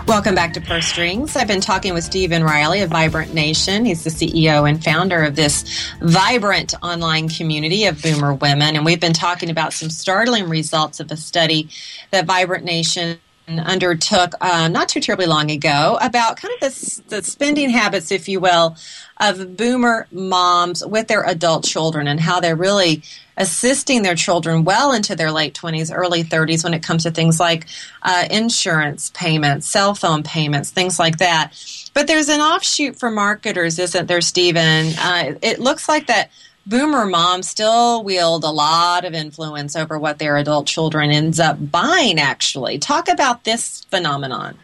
Welcome 0.08 0.34
back 0.34 0.52
to 0.54 0.60
Purse 0.60 0.86
Strings. 0.88 1.36
I've 1.36 1.46
been 1.46 1.60
talking 1.60 1.94
with 1.94 2.02
Stephen 2.02 2.42
Riley 2.42 2.80
of 2.80 2.90
Vibrant 2.90 3.32
Nation. 3.34 3.84
He's 3.84 4.02
the 4.02 4.10
CEO 4.10 4.68
and 4.68 4.82
founder 4.82 5.22
of 5.22 5.36
this 5.36 5.92
vibrant 6.00 6.74
online 6.82 7.28
community 7.28 7.86
of 7.86 8.02
boomer 8.02 8.34
women. 8.34 8.74
And 8.74 8.84
we've 8.84 9.00
been 9.00 9.12
talking 9.12 9.48
about 9.48 9.72
some 9.72 9.90
startling 9.90 10.48
results 10.48 10.98
of 10.98 11.10
a 11.12 11.16
study 11.16 11.68
that 12.10 12.26
Vibrant 12.26 12.64
Nation 12.64 13.18
undertook 13.48 14.32
uh, 14.40 14.68
not 14.68 14.88
too 14.88 15.00
terribly 15.00 15.26
long 15.26 15.50
ago 15.50 15.98
about 16.02 16.36
kind 16.36 16.52
of 16.54 16.60
the, 16.60 17.02
the 17.08 17.22
spending 17.22 17.70
habits, 17.70 18.10
if 18.10 18.28
you 18.28 18.40
will, 18.40 18.76
of 19.20 19.56
boomer 19.56 20.08
moms 20.10 20.84
with 20.84 21.06
their 21.06 21.24
adult 21.24 21.64
children 21.64 22.08
and 22.08 22.18
how 22.20 22.40
they're 22.40 22.56
really 22.56 23.02
assisting 23.36 24.02
their 24.02 24.14
children 24.14 24.64
well 24.64 24.92
into 24.92 25.16
their 25.16 25.30
late 25.30 25.54
20s, 25.54 25.90
early 25.94 26.24
30s 26.24 26.64
when 26.64 26.74
it 26.74 26.82
comes 26.82 27.02
to 27.04 27.10
things 27.10 27.40
like 27.40 27.66
uh, 28.02 28.26
insurance 28.30 29.10
payments, 29.14 29.66
cell 29.66 29.94
phone 29.94 30.22
payments, 30.22 30.70
things 30.70 30.98
like 30.98 31.18
that. 31.18 31.52
But 31.94 32.06
there's 32.06 32.28
an 32.28 32.40
offshoot 32.40 32.96
for 32.96 33.10
marketers, 33.10 33.78
isn't 33.78 34.06
there, 34.06 34.20
Stephen? 34.20 34.92
Uh, 34.98 35.34
it 35.42 35.58
looks 35.58 35.88
like 35.88 36.06
that 36.06 36.30
boomer 36.66 37.06
moms 37.06 37.48
still 37.48 38.04
wield 38.04 38.44
a 38.44 38.50
lot 38.50 39.04
of 39.04 39.14
influence 39.14 39.74
over 39.74 39.98
what 39.98 40.18
their 40.18 40.36
adult 40.36 40.66
children 40.66 41.10
ends 41.10 41.40
up 41.40 41.56
buying 41.70 42.18
actually 42.20 42.78
talk 42.78 43.08
about 43.08 43.44
this 43.44 43.84
phenomenon 43.90 44.56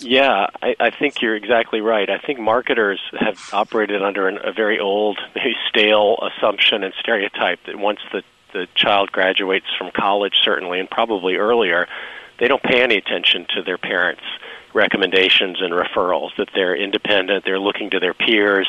yeah, 0.00 0.46
I, 0.62 0.76
I 0.78 0.90
think 0.90 1.20
you're 1.20 1.36
exactly 1.36 1.80
right. 1.80 2.08
I 2.08 2.18
think 2.18 2.38
marketers 2.38 3.00
have 3.18 3.38
operated 3.52 4.02
under 4.02 4.28
an, 4.28 4.38
a 4.42 4.52
very 4.52 4.78
old, 4.78 5.18
maybe 5.34 5.54
stale 5.68 6.18
assumption 6.22 6.84
and 6.84 6.94
stereotype 6.98 7.60
that 7.66 7.76
once 7.76 8.00
the 8.12 8.22
the 8.52 8.66
child 8.74 9.12
graduates 9.12 9.66
from 9.76 9.90
college, 9.90 10.38
certainly, 10.42 10.80
and 10.80 10.88
probably 10.88 11.36
earlier, 11.36 11.86
they 12.38 12.48
don't 12.48 12.62
pay 12.62 12.82
any 12.82 12.96
attention 12.96 13.46
to 13.54 13.62
their 13.62 13.76
parents 13.76 14.22
recommendations 14.74 15.60
and 15.60 15.72
referrals. 15.72 16.30
That 16.36 16.48
they're 16.54 16.76
independent, 16.76 17.44
they're 17.44 17.58
looking 17.58 17.90
to 17.90 18.00
their 18.00 18.14
peers, 18.14 18.68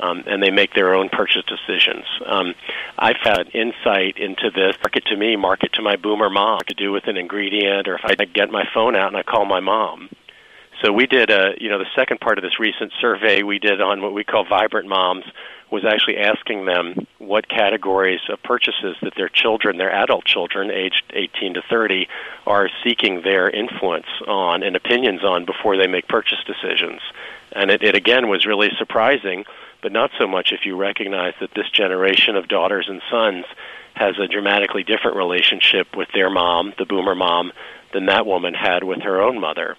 um, 0.00 0.24
and 0.26 0.42
they 0.42 0.50
make 0.50 0.74
their 0.74 0.94
own 0.94 1.08
purchase 1.08 1.44
decisions. 1.46 2.04
Um, 2.26 2.54
I've 2.98 3.16
had 3.22 3.54
insight 3.54 4.18
into 4.18 4.50
this. 4.50 4.76
Market 4.82 5.06
to 5.06 5.16
me, 5.16 5.36
market 5.36 5.72
to 5.74 5.82
my 5.82 5.96
boomer 5.96 6.30
mom, 6.30 6.60
to 6.66 6.74
do 6.74 6.92
with 6.92 7.06
an 7.06 7.16
ingredient, 7.16 7.88
or 7.88 7.96
if 7.96 8.04
I 8.04 8.14
get 8.24 8.50
my 8.50 8.64
phone 8.72 8.96
out 8.96 9.08
and 9.08 9.16
I 9.16 9.22
call 9.22 9.44
my 9.44 9.60
mom. 9.60 10.10
So 10.82 10.92
we 10.92 11.06
did 11.06 11.30
a, 11.30 11.54
you 11.58 11.68
know, 11.68 11.78
the 11.78 11.90
second 11.94 12.20
part 12.20 12.38
of 12.38 12.42
this 12.42 12.58
recent 12.58 12.92
survey 13.00 13.42
we 13.42 13.58
did 13.58 13.80
on 13.80 14.02
what 14.02 14.12
we 14.12 14.24
call 14.24 14.44
vibrant 14.44 14.88
moms 14.88 15.24
was 15.70 15.84
actually 15.84 16.18
asking 16.18 16.66
them 16.66 17.06
what 17.18 17.48
categories 17.48 18.20
of 18.28 18.42
purchases 18.42 18.96
that 19.02 19.14
their 19.16 19.28
children, 19.28 19.78
their 19.78 19.92
adult 19.92 20.24
children, 20.24 20.70
aged 20.70 21.02
18 21.12 21.54
to 21.54 21.62
30, 21.62 22.08
are 22.46 22.68
seeking 22.82 23.22
their 23.22 23.48
influence 23.48 24.06
on 24.26 24.62
and 24.62 24.76
opinions 24.76 25.24
on 25.24 25.44
before 25.44 25.76
they 25.76 25.86
make 25.86 26.06
purchase 26.06 26.38
decisions. 26.46 27.00
And 27.52 27.70
it, 27.70 27.82
it 27.82 27.94
again 27.94 28.28
was 28.28 28.46
really 28.46 28.70
surprising, 28.78 29.44
but 29.82 29.92
not 29.92 30.10
so 30.18 30.26
much 30.26 30.52
if 30.52 30.66
you 30.66 30.76
recognize 30.76 31.34
that 31.40 31.54
this 31.54 31.70
generation 31.70 32.36
of 32.36 32.48
daughters 32.48 32.86
and 32.88 33.02
sons 33.10 33.44
has 33.94 34.18
a 34.18 34.28
dramatically 34.28 34.82
different 34.82 35.16
relationship 35.16 35.96
with 35.96 36.08
their 36.12 36.30
mom, 36.30 36.74
the 36.78 36.84
boomer 36.84 37.14
mom, 37.14 37.52
than 37.92 38.06
that 38.06 38.26
woman 38.26 38.54
had 38.54 38.84
with 38.84 39.00
her 39.02 39.22
own 39.22 39.40
mother. 39.40 39.76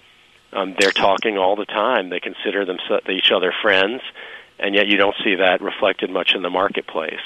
Um, 0.56 0.74
they're 0.78 0.90
talking 0.90 1.36
all 1.36 1.54
the 1.54 1.66
time. 1.66 2.08
They 2.08 2.18
consider 2.18 2.64
them 2.64 2.78
each 3.10 3.30
other 3.30 3.52
friends, 3.62 4.00
and 4.58 4.74
yet 4.74 4.86
you 4.86 4.96
don't 4.96 5.14
see 5.22 5.34
that 5.34 5.60
reflected 5.60 6.10
much 6.10 6.34
in 6.34 6.42
the 6.42 6.50
marketplace. 6.50 7.20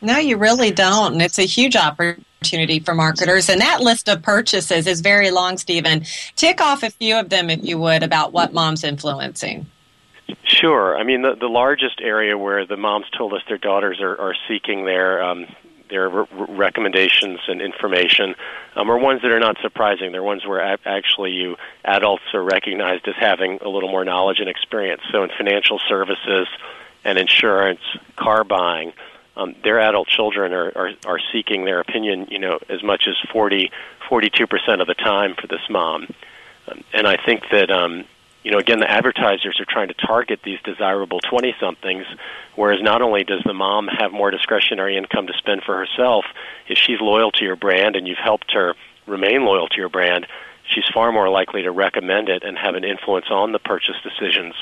No, 0.00 0.18
you 0.18 0.36
really 0.36 0.70
don't. 0.70 1.14
And 1.14 1.22
it's 1.22 1.38
a 1.38 1.46
huge 1.46 1.76
opportunity 1.76 2.78
for 2.78 2.94
marketers. 2.94 3.48
And 3.48 3.60
that 3.60 3.80
list 3.80 4.08
of 4.08 4.22
purchases 4.22 4.86
is 4.86 5.00
very 5.00 5.30
long, 5.30 5.56
Stephen. 5.56 6.04
Tick 6.36 6.60
off 6.60 6.82
a 6.82 6.90
few 6.90 7.18
of 7.18 7.30
them, 7.30 7.50
if 7.50 7.64
you 7.64 7.78
would, 7.78 8.02
about 8.02 8.32
what 8.32 8.52
mom's 8.52 8.84
influencing. 8.84 9.66
Sure. 10.44 10.96
I 10.96 11.04
mean, 11.04 11.22
the, 11.22 11.34
the 11.34 11.48
largest 11.48 12.00
area 12.02 12.36
where 12.36 12.66
the 12.66 12.76
moms 12.76 13.06
told 13.16 13.32
us 13.32 13.40
their 13.48 13.58
daughters 13.58 14.00
are, 14.00 14.16
are 14.20 14.34
seeking 14.46 14.84
their 14.84 15.22
um, 15.22 15.46
their 15.88 16.08
re- 16.08 16.26
recommendations 16.30 17.40
and 17.48 17.60
information 17.60 18.34
um, 18.76 18.90
are 18.90 18.98
ones 18.98 19.22
that 19.22 19.30
are 19.30 19.40
not 19.40 19.56
surprising. 19.62 20.12
They're 20.12 20.22
ones 20.22 20.46
where 20.46 20.60
a- 20.60 20.78
actually 20.84 21.32
you 21.32 21.56
adults 21.84 22.24
are 22.34 22.42
recognized 22.42 23.08
as 23.08 23.14
having 23.18 23.58
a 23.62 23.68
little 23.68 23.90
more 23.90 24.04
knowledge 24.04 24.40
and 24.40 24.48
experience. 24.48 25.02
So 25.10 25.22
in 25.22 25.30
financial 25.36 25.80
services 25.88 26.48
and 27.04 27.18
insurance, 27.18 27.80
car 28.16 28.44
buying, 28.44 28.92
um, 29.36 29.54
their 29.62 29.78
adult 29.78 30.08
children 30.08 30.52
are, 30.52 30.72
are, 30.74 30.90
are 31.06 31.20
seeking 31.32 31.64
their 31.64 31.80
opinion, 31.80 32.26
you 32.30 32.40
know, 32.40 32.58
as 32.68 32.82
much 32.82 33.04
as 33.08 33.14
40, 33.32 33.70
42% 34.10 34.80
of 34.80 34.86
the 34.86 34.94
time 34.94 35.34
for 35.40 35.46
this 35.46 35.60
mom. 35.70 36.08
Um, 36.66 36.82
and 36.92 37.06
I 37.06 37.16
think 37.16 37.44
that 37.52 37.70
um, 37.70 38.04
you 38.44 38.50
know, 38.52 38.58
again, 38.58 38.78
the 38.78 38.90
advertisers 38.90 39.58
are 39.60 39.66
trying 39.68 39.88
to 39.88 39.94
target 39.94 40.40
these 40.44 40.58
desirable 40.64 41.20
20 41.20 41.54
somethings, 41.60 42.06
whereas 42.54 42.80
not 42.82 43.02
only 43.02 43.24
does 43.24 43.42
the 43.44 43.52
mom 43.52 43.88
have 43.88 44.12
more 44.12 44.30
discretionary 44.30 44.96
income 44.96 45.26
to 45.26 45.32
spend 45.34 45.62
for 45.64 45.76
herself, 45.76 46.24
if 46.68 46.78
she's 46.78 47.00
loyal 47.00 47.30
to 47.32 47.44
your 47.44 47.56
brand 47.56 47.96
and 47.96 48.06
you've 48.06 48.18
helped 48.18 48.52
her 48.52 48.74
remain 49.06 49.44
loyal 49.44 49.66
to 49.68 49.76
your 49.76 49.88
brand, 49.88 50.26
she's 50.72 50.84
far 50.94 51.10
more 51.12 51.28
likely 51.28 51.62
to 51.62 51.70
recommend 51.70 52.28
it 52.28 52.44
and 52.44 52.56
have 52.56 52.74
an 52.74 52.84
influence 52.84 53.26
on 53.30 53.52
the 53.52 53.58
purchase 53.58 53.96
decisions 54.02 54.54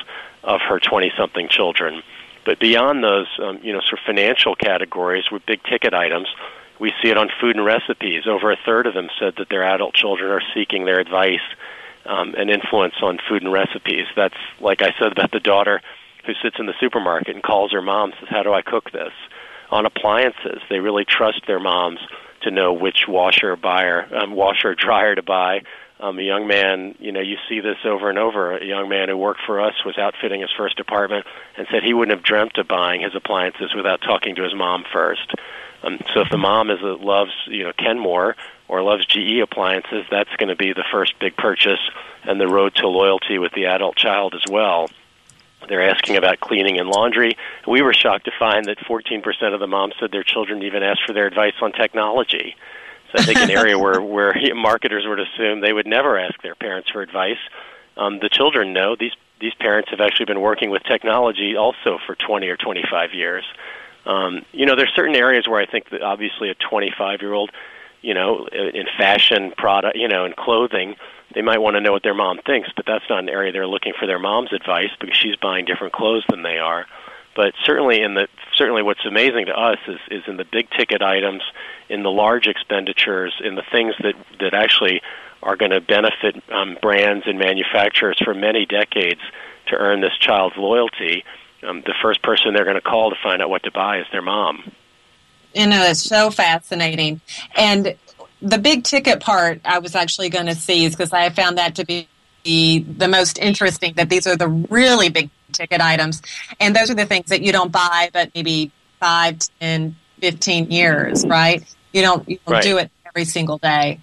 of 0.43 0.61
her 0.61 0.81
20 0.81 1.12
something 1.17 1.49
children. 1.49 2.03
But 2.45 2.61
beyond 2.61 3.03
those, 3.03 3.27
um, 3.43 3.59
you 3.62 3.73
know, 3.73 3.81
sort 3.81 4.01
of 4.01 4.07
financial 4.07 4.55
categories 4.55 5.25
with 5.31 5.45
big 5.47 5.62
ticket 5.65 5.93
items, 5.93 6.29
we 6.79 6.93
see 7.03 7.11
it 7.11 7.19
on 7.19 7.29
food 7.41 7.57
and 7.57 7.65
recipes. 7.65 8.27
Over 8.27 8.53
a 8.53 8.57
third 8.65 8.87
of 8.87 8.95
them 8.95 9.09
said 9.19 9.35
that 9.39 9.49
their 9.49 9.65
adult 9.65 9.95
children 9.95 10.31
are 10.31 10.43
seeking 10.55 10.85
their 10.85 11.01
advice 11.01 11.41
um, 12.07 12.35
an 12.35 12.51
influence 12.51 12.95
on 13.03 13.19
food 13.29 13.42
and 13.42 13.53
recipes. 13.53 14.07
That's 14.14 14.37
like 14.61 14.83
I 14.83 14.92
said 14.99 15.12
about 15.12 15.33
the 15.33 15.40
daughter 15.40 15.81
who 16.25 16.33
sits 16.42 16.57
in 16.59 16.66
the 16.66 16.75
supermarket 16.81 17.35
and 17.35 17.42
calls 17.42 17.73
her 17.73 17.83
mom 17.83 18.12
says, 18.19 18.29
"How 18.29 18.42
do 18.42 18.53
I 18.53 18.62
cook 18.62 18.90
this?" 18.90 19.12
On 19.71 19.87
appliances, 19.87 20.61
they 20.69 20.79
really 20.79 21.05
trust 21.05 21.42
their 21.47 21.61
moms 21.61 21.99
to 22.42 22.51
know 22.51 22.73
which 22.73 23.09
washer 23.09 23.57
buyer, 23.57 24.09
um, 24.14 24.33
washer 24.33 24.75
dryer 24.75 25.14
to 25.14 25.23
buy. 25.23 25.62
Um, 25.99 26.19
a 26.19 26.23
young 26.23 26.47
man, 26.47 26.95
you 26.99 27.11
know, 27.11 27.21
you 27.21 27.37
see 27.49 27.61
this 27.61 27.79
over 27.85 28.11
and 28.11 28.19
over. 28.19 28.57
A 28.57 28.64
young 28.64 28.88
man 28.88 29.09
who 29.09 29.16
worked 29.16 29.40
for 29.47 29.61
us 29.61 29.75
was 29.85 29.97
outfitting 29.97 30.42
his 30.42 30.51
first 30.57 30.79
apartment 30.79 31.27
and 31.57 31.66
said 31.71 31.83
he 31.83 31.95
wouldn't 31.95 32.16
have 32.16 32.25
dreamt 32.25 32.59
of 32.59 32.69
buying 32.69 33.01
his 33.01 33.14
appliances 33.14 33.75
without 33.75 34.03
talking 34.03 34.35
to 34.35 34.42
his 34.42 34.55
mom 34.55 34.85
first. 34.92 35.33
Um, 35.83 35.99
so 36.12 36.21
if 36.21 36.29
the 36.31 36.37
mom 36.37 36.71
is 36.71 36.81
a, 36.83 37.03
loves, 37.03 37.33
you 37.47 37.64
know, 37.64 37.73
Kenmore 37.73 38.37
or 38.68 38.83
loves 38.83 39.07
GE 39.07 39.38
appliances, 39.42 40.05
that's 40.11 40.35
going 40.37 40.48
to 40.48 40.57
be 40.57 40.72
the 40.72 40.85
first 40.90 41.18
big 41.18 41.37
purchase 41.37 41.81
and 42.24 42.40
the 42.40 42.48
road 42.48 42.74
to 42.76 42.88
loyalty 42.88 43.38
with 43.38 43.52
the 43.52 43.66
adult 43.66 43.96
child 43.96 44.35
as 44.35 44.42
well. 44.50 44.88
They're 45.68 45.88
asking 45.88 46.16
about 46.16 46.40
cleaning 46.40 46.79
and 46.79 46.88
laundry. 46.88 47.37
We 47.66 47.83
were 47.83 47.94
shocked 47.94 48.26
to 48.26 48.33
find 48.38 48.66
that 48.66 48.79
14% 48.79 49.55
of 49.55 49.61
the 49.61 49.66
moms 49.66 49.94
said 49.98 50.12
their 50.12 50.22
children 50.22 50.62
even 50.62 50.83
asked 50.83 51.02
for 51.07 51.12
their 51.12 51.26
advice 51.26 51.55
on 51.61 51.72
technology. 51.72 52.57
So 53.12 53.22
I 53.22 53.24
think 53.24 53.38
an 53.38 53.50
area 53.50 53.79
where 53.79 54.00
where 54.00 54.35
marketers 54.55 55.05
would 55.07 55.20
assume 55.20 55.61
they 55.61 55.72
would 55.72 55.87
never 55.87 56.18
ask 56.18 56.40
their 56.42 56.55
parents 56.55 56.90
for 56.90 57.02
advice. 57.02 57.38
Um, 57.96 58.18
the 58.20 58.29
children 58.29 58.72
know 58.72 58.96
these 58.96 59.12
these 59.40 59.55
parents 59.55 59.90
have 59.90 60.00
actually 60.00 60.26
been 60.26 60.40
working 60.40 60.70
with 60.70 60.83
technology 60.85 61.57
also 61.57 61.98
for 62.07 62.14
20 62.14 62.48
or 62.48 62.57
25 62.57 63.12
years. 63.12 63.44
Um, 64.07 64.46
you 64.52 64.64
know, 64.64 64.76
there's 64.76 64.94
certain 64.94 65.14
areas 65.14 65.46
where 65.46 65.61
I 65.61 65.66
think 65.66 65.90
that 65.90 66.00
obviously 66.00 66.48
a 66.48 66.55
25 66.55 67.20
year 67.20 67.33
old 67.33 67.50
you 68.07 68.14
know, 68.14 68.47
in 68.47 68.87
fashion 68.97 69.53
product, 69.59 69.97
you 69.97 70.07
know, 70.07 70.25
in 70.25 70.33
clothing, 70.33 70.95
they 71.35 71.42
might 71.42 71.59
want 71.59 71.75
to 71.75 71.81
know 71.81 71.90
what 71.90 72.05
their 72.05 72.14
mom 72.14 72.38
thinks, 72.47 72.69
but 72.77 72.87
that's 72.87 73.05
not 73.11 73.19
an 73.19 73.29
area 73.29 73.51
they're 73.51 73.66
looking 73.66 73.95
for 73.99 74.07
their 74.07 74.21
mom's 74.21 74.53
advice 74.53 74.90
because 75.01 75.16
she's 75.16 75.35
buying 75.35 75.64
different 75.64 75.92
clothes 75.92 76.23
than 76.31 76.42
they 76.42 76.59
are. 76.59 76.87
But 77.35 77.55
certainly 77.64 78.01
in 78.01 78.14
the 78.14 78.29
certainly 78.53 78.85
what's 78.85 79.05
amazing 79.05 79.47
to 79.47 79.53
us 79.53 79.79
is 79.88 79.99
is 80.09 80.23
in 80.29 80.37
the 80.37 80.45
big 80.45 80.71
ticket 80.71 81.03
items, 81.03 81.42
in 81.88 82.05
the 82.05 82.11
large 82.11 82.47
expenditures, 82.47 83.35
in 83.42 83.57
the 83.57 83.64
things 83.73 83.97
that 84.05 84.14
that 84.38 84.55
actually 84.55 85.03
are 85.42 85.57
going 85.57 85.73
to 85.73 85.81
benefit 85.81 86.40
um, 86.53 86.79
brands 86.81 87.25
and 87.27 87.40
manufacturers 87.40 88.19
for 88.25 88.35
many 88.35 88.66
decades 88.66 89.21
to 89.66 89.75
earn 89.75 90.01
this 90.01 90.16
child's 90.21 90.57
loyalty. 90.57 91.25
Um, 91.64 91.83
the 91.85 91.95
first 92.01 92.23
person 92.23 92.55
they're 92.55 92.62
going 92.62 92.77
to 92.77 92.81
call 92.81 93.11
to 93.11 93.16
find 93.21 93.42
out 93.42 93.51
what 93.51 93.64
to 93.64 93.73
buy 93.73 93.99
is 93.99 94.07
their 94.12 94.23
mom 94.23 94.76
you 95.57 95.64
uh, 95.64 95.66
know, 95.66 95.85
it's 95.85 96.03
so 96.03 96.31
fascinating. 96.31 97.21
And 97.57 97.97
the 98.42 98.59
big 98.59 98.85
ticket 98.85 99.21
part 99.21 99.61
I 99.64 99.79
was 99.79 99.95
actually 99.95 100.29
going 100.29 100.47
to 100.47 100.55
seize 100.55 100.92
because 100.92 101.12
I 101.12 101.31
found 101.31 101.59
that 101.59 101.77
to 101.77 101.85
be 101.85 102.09
the 102.45 103.09
most 103.09 103.38
interesting 103.38 103.95
that 103.97 104.09
these 104.09 104.27
are 104.27 104.37
the 104.37 104.49
really 104.49 105.09
big 105.09 105.31
ticket 105.53 105.81
items. 105.81 106.23
And 106.61 106.77
those 106.77 106.90
are 106.90 106.95
the 106.95 107.07
things 107.07 107.31
that 107.31 107.42
you 107.42 107.53
don't 107.53 107.73
buy, 107.73 108.11
but 108.12 108.31
maybe 108.35 108.71
five, 109.01 109.38
ten, 109.61 109.97
fifteen 110.21 110.71
years, 110.71 111.27
right? 111.27 111.64
You 111.92 112.03
don't, 112.03 112.29
you 112.29 112.38
don't 112.47 112.55
right. 112.55 112.62
do 112.62 112.79
it 112.79 112.90
every 113.07 113.25
single 113.25 113.59
day. 113.59 114.01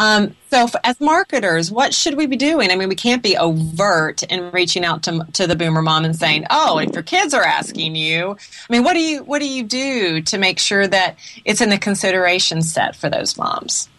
Um, 0.00 0.34
so, 0.50 0.66
as 0.82 0.98
marketers, 0.98 1.70
what 1.70 1.92
should 1.92 2.16
we 2.16 2.24
be 2.24 2.36
doing? 2.36 2.70
I 2.70 2.74
mean, 2.74 2.88
we 2.88 2.94
can't 2.94 3.22
be 3.22 3.36
overt 3.36 4.22
in 4.22 4.50
reaching 4.50 4.82
out 4.82 5.02
to 5.02 5.26
to 5.34 5.46
the 5.46 5.54
boomer 5.54 5.82
mom 5.82 6.06
and 6.06 6.16
saying, 6.16 6.46
"Oh, 6.48 6.78
if 6.78 6.94
your 6.94 7.02
kids 7.02 7.34
are 7.34 7.42
asking 7.42 7.96
you," 7.96 8.30
I 8.30 8.72
mean, 8.72 8.82
what 8.82 8.94
do 8.94 9.00
you 9.00 9.22
what 9.24 9.40
do 9.40 9.46
you 9.46 9.62
do 9.62 10.22
to 10.22 10.38
make 10.38 10.58
sure 10.58 10.86
that 10.86 11.18
it's 11.44 11.60
in 11.60 11.68
the 11.68 11.76
consideration 11.76 12.62
set 12.62 12.96
for 12.96 13.10
those 13.10 13.36
moms? 13.36 13.90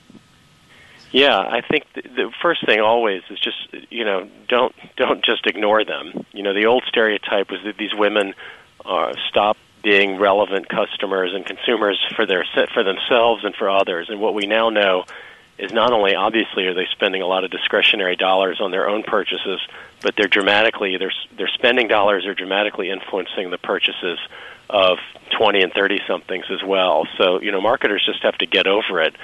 Yeah, 1.12 1.38
I 1.38 1.62
think 1.62 1.86
the, 1.94 2.02
the 2.02 2.32
first 2.42 2.66
thing 2.66 2.80
always 2.80 3.22
is 3.30 3.40
just 3.40 3.92
you 3.92 4.04
know 4.04 4.28
don't 4.48 4.74
don't 4.98 5.24
just 5.24 5.46
ignore 5.46 5.86
them. 5.86 6.26
You 6.34 6.42
know, 6.42 6.56
the 6.56 6.66
old 6.66 6.84
stereotype 6.88 7.52
was 7.52 7.60
that 7.64 7.78
these 7.78 7.94
women 7.94 8.34
uh, 8.84 9.14
stop 9.30 9.56
being 9.84 10.18
relevant 10.18 10.68
customers 10.68 11.32
and 11.36 11.46
consumers 11.46 12.04
for 12.16 12.26
their 12.26 12.44
for 12.74 12.84
themselves 12.84 13.46
and 13.46 13.56
for 13.56 13.70
others. 13.70 14.10
And 14.10 14.20
what 14.20 14.34
we 14.34 14.48
now 14.48 14.72
know 14.72 15.06
is 15.62 15.72
not 15.72 15.94
only 15.94 16.16
obviously 16.16 16.66
are 16.66 16.74
they 16.74 16.88
spending 16.92 17.22
a 17.22 17.28
lot 17.28 17.44
of 17.44 17.52
discretionary 17.52 18.16
dollars 18.16 18.60
on 18.60 18.72
their 18.72 18.90
own 18.90 19.04
purchases, 19.04 19.62
but 20.02 20.16
they're 20.16 20.28
dramatically 20.28 20.98
their 20.98 21.12
their 21.38 21.48
spending 21.48 21.88
dollars 21.88 22.26
are 22.26 22.34
dramatically 22.34 22.90
influencing 22.90 23.52
the 23.52 23.60
purchases 23.60 24.20
of 24.70 24.98
20 25.38 25.62
and 25.62 25.74
30 25.74 26.02
somethings 26.08 26.46
as 26.50 26.64
well. 26.64 27.08
So, 27.18 27.42
you 27.42 27.52
know, 27.52 27.62
marketers 27.62 28.04
just 28.06 28.24
have 28.24 28.38
to 28.40 28.46
get 28.46 28.68
over 28.68 29.02
it. 29.02 29.16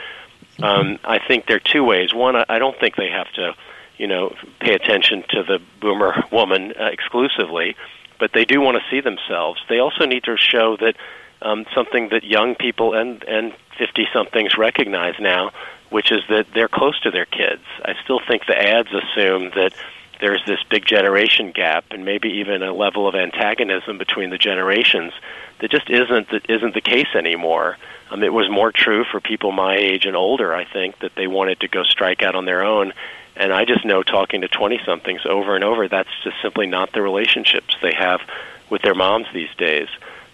Um, 0.61 0.99
I 1.03 1.19
think 1.19 1.47
there 1.47 1.57
are 1.57 1.59
two 1.59 1.83
ways. 1.83 2.13
One, 2.13 2.35
I 2.35 2.59
don't 2.59 2.77
think 2.79 2.95
they 2.95 3.09
have 3.09 3.31
to, 3.33 3.55
you 3.97 4.07
know, 4.07 4.35
pay 4.59 4.73
attention 4.73 5.23
to 5.29 5.43
the 5.43 5.59
boomer 5.79 6.23
woman 6.31 6.73
uh, 6.79 6.85
exclusively, 6.85 7.75
but 8.19 8.31
they 8.33 8.45
do 8.45 8.61
want 8.61 8.77
to 8.77 8.83
see 8.91 9.01
themselves. 9.01 9.61
They 9.69 9.79
also 9.79 10.05
need 10.05 10.25
to 10.25 10.37
show 10.37 10.77
that 10.77 10.95
um, 11.41 11.65
something 11.73 12.09
that 12.09 12.23
young 12.23 12.55
people 12.55 12.93
and 12.93 13.23
and 13.23 13.53
50 13.77 14.07
somethings 14.11 14.57
recognize 14.57 15.15
now, 15.19 15.51
which 15.89 16.11
is 16.11 16.21
that 16.29 16.47
they're 16.53 16.67
close 16.67 16.99
to 17.01 17.11
their 17.11 17.25
kids. 17.25 17.63
I 17.83 17.93
still 18.03 18.19
think 18.27 18.45
the 18.45 18.57
ads 18.57 18.89
assume 18.93 19.51
that 19.55 19.73
there's 20.19 20.43
this 20.45 20.59
big 20.69 20.85
generation 20.85 21.51
gap 21.51 21.85
and 21.91 22.03
maybe 22.03 22.29
even 22.39 22.63
a 22.63 22.73
level 22.73 23.07
of 23.07 23.15
antagonism 23.15 23.97
between 23.97 24.29
the 24.29 24.37
generations 24.37 25.13
that 25.59 25.69
just 25.69 25.89
isn't 25.89 26.29
that 26.31 26.49
isn't 26.49 26.73
the 26.73 26.81
case 26.81 27.13
anymore. 27.15 27.77
Um, 28.09 28.23
it 28.23 28.33
was 28.33 28.49
more 28.49 28.71
true 28.71 29.03
for 29.03 29.19
people 29.19 29.51
my 29.51 29.75
age 29.75 30.05
and 30.05 30.15
older, 30.15 30.53
I 30.53 30.65
think, 30.65 30.99
that 30.99 31.15
they 31.15 31.27
wanted 31.27 31.59
to 31.59 31.67
go 31.67 31.83
strike 31.83 32.23
out 32.23 32.35
on 32.35 32.45
their 32.45 32.63
own 32.63 32.93
And 33.35 33.53
I 33.53 33.65
just 33.65 33.85
know 33.85 34.01
talking 34.01 34.41
to 34.41 34.47
20 34.47 34.79
somethings 34.85 35.21
over 35.25 35.55
and 35.55 35.63
over, 35.63 35.87
that's 35.87 36.09
just 36.23 36.37
simply 36.41 36.65
not 36.65 36.91
the 36.93 37.01
relationships 37.01 37.75
they 37.81 37.93
have 37.93 38.21
with 38.69 38.81
their 38.81 38.95
moms 38.95 39.27
these 39.33 39.53
days. 39.57 39.87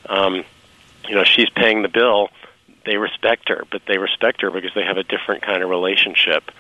Um, 0.07 0.45
you 1.07 1.15
know, 1.15 1.25
she's 1.25 1.49
paying 1.49 1.81
the 1.81 1.89
bill. 1.89 2.29
They 2.85 2.97
respect 2.97 3.49
her, 3.49 3.63
but 3.71 3.83
they 3.87 3.97
respect 3.97 4.41
her 4.41 4.51
because 4.51 4.71
they 4.75 4.83
have 4.83 4.97
a 4.97 5.03
different 5.03 5.43
kind 5.43 5.63
of 5.63 5.69
relationship. 5.69 6.51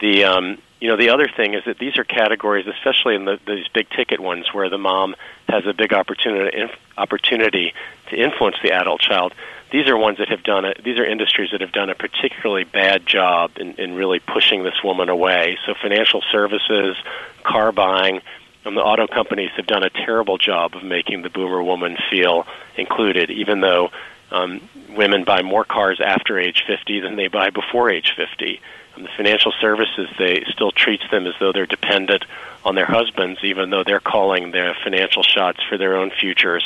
The 0.00 0.24
um, 0.24 0.58
you 0.80 0.88
know 0.88 0.96
the 0.96 1.10
other 1.10 1.28
thing 1.28 1.54
is 1.54 1.64
that 1.66 1.78
these 1.78 1.96
are 1.96 2.04
categories, 2.04 2.66
especially 2.66 3.14
in 3.14 3.24
the, 3.24 3.38
these 3.46 3.68
big 3.68 3.88
ticket 3.90 4.20
ones, 4.20 4.52
where 4.52 4.68
the 4.68 4.78
mom 4.78 5.14
has 5.48 5.64
a 5.66 5.72
big 5.72 5.92
opportunity 5.92 6.58
inf- 6.60 6.78
opportunity 6.98 7.72
to 8.10 8.16
influence 8.16 8.56
the 8.62 8.72
adult 8.72 9.00
child. 9.00 9.32
These 9.70 9.88
are 9.88 9.96
ones 9.96 10.18
that 10.18 10.28
have 10.28 10.42
done 10.42 10.66
it. 10.66 10.82
These 10.84 10.98
are 10.98 11.04
industries 11.04 11.50
that 11.52 11.62
have 11.62 11.72
done 11.72 11.88
a 11.88 11.94
particularly 11.94 12.64
bad 12.64 13.06
job 13.06 13.52
in, 13.56 13.74
in 13.76 13.94
really 13.94 14.18
pushing 14.18 14.64
this 14.64 14.82
woman 14.84 15.08
away. 15.08 15.56
So 15.64 15.72
financial 15.80 16.22
services, 16.30 16.96
car 17.42 17.72
buying, 17.72 18.20
and 18.64 18.76
the 18.76 18.82
auto 18.82 19.06
companies 19.06 19.50
have 19.56 19.66
done 19.66 19.82
a 19.82 19.90
terrible 19.90 20.36
job 20.36 20.74
of 20.76 20.84
making 20.84 21.22
the 21.22 21.30
boomer 21.30 21.62
woman 21.62 21.96
feel 22.10 22.46
included, 22.76 23.30
even 23.30 23.60
though 23.60 23.90
um, 24.32 24.68
women 24.96 25.24
buy 25.24 25.42
more 25.42 25.64
cars 25.64 26.00
after 26.04 26.38
age 26.38 26.64
50 26.66 27.00
than 27.00 27.16
they 27.16 27.28
buy 27.28 27.50
before 27.50 27.90
age 27.90 28.12
50 28.16 28.60
And 28.96 29.04
the 29.04 29.10
financial 29.16 29.52
services 29.60 30.08
they 30.18 30.44
still 30.48 30.72
treats 30.72 31.04
them 31.10 31.26
as 31.26 31.34
though 31.38 31.52
they're 31.52 31.66
dependent 31.66 32.24
on 32.64 32.74
their 32.74 32.86
husbands, 32.86 33.40
even 33.42 33.70
though 33.70 33.84
they're 33.84 34.00
calling 34.00 34.50
their 34.50 34.74
financial 34.82 35.22
shots 35.22 35.60
for 35.68 35.76
their 35.76 35.96
own 35.96 36.10
futures, 36.10 36.64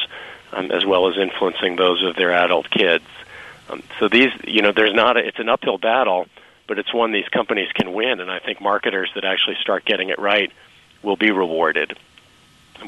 um, 0.52 0.70
as 0.70 0.85
well 0.85 1.09
as 1.09 1.16
influencing 1.18 1.76
those 1.76 2.05
of 2.05 2.16
their 2.16 2.33
adult 2.33 2.70
kids. 2.70 3.05
Um, 3.68 3.83
so 3.98 4.09
these, 4.09 4.31
you 4.44 4.62
know, 4.62 4.72
there's 4.72 4.94
not 4.94 5.16
a, 5.16 5.26
it's 5.26 5.38
an 5.38 5.48
uphill 5.48 5.79
battle, 5.79 6.26
but 6.68 6.79
it's 6.79 6.92
one 6.94 7.12
these 7.12 7.29
companies 7.29 7.68
can 7.74 7.92
win, 7.92 8.20
and 8.20 8.31
I 8.31 8.38
think 8.38 8.61
marketers 8.61 9.11
that 9.14 9.24
actually 9.24 9.57
start 9.61 9.85
getting 9.85 10.09
it 10.11 10.18
right 10.18 10.52
will 11.02 11.16
be 11.16 11.31
rewarded. 11.31 11.98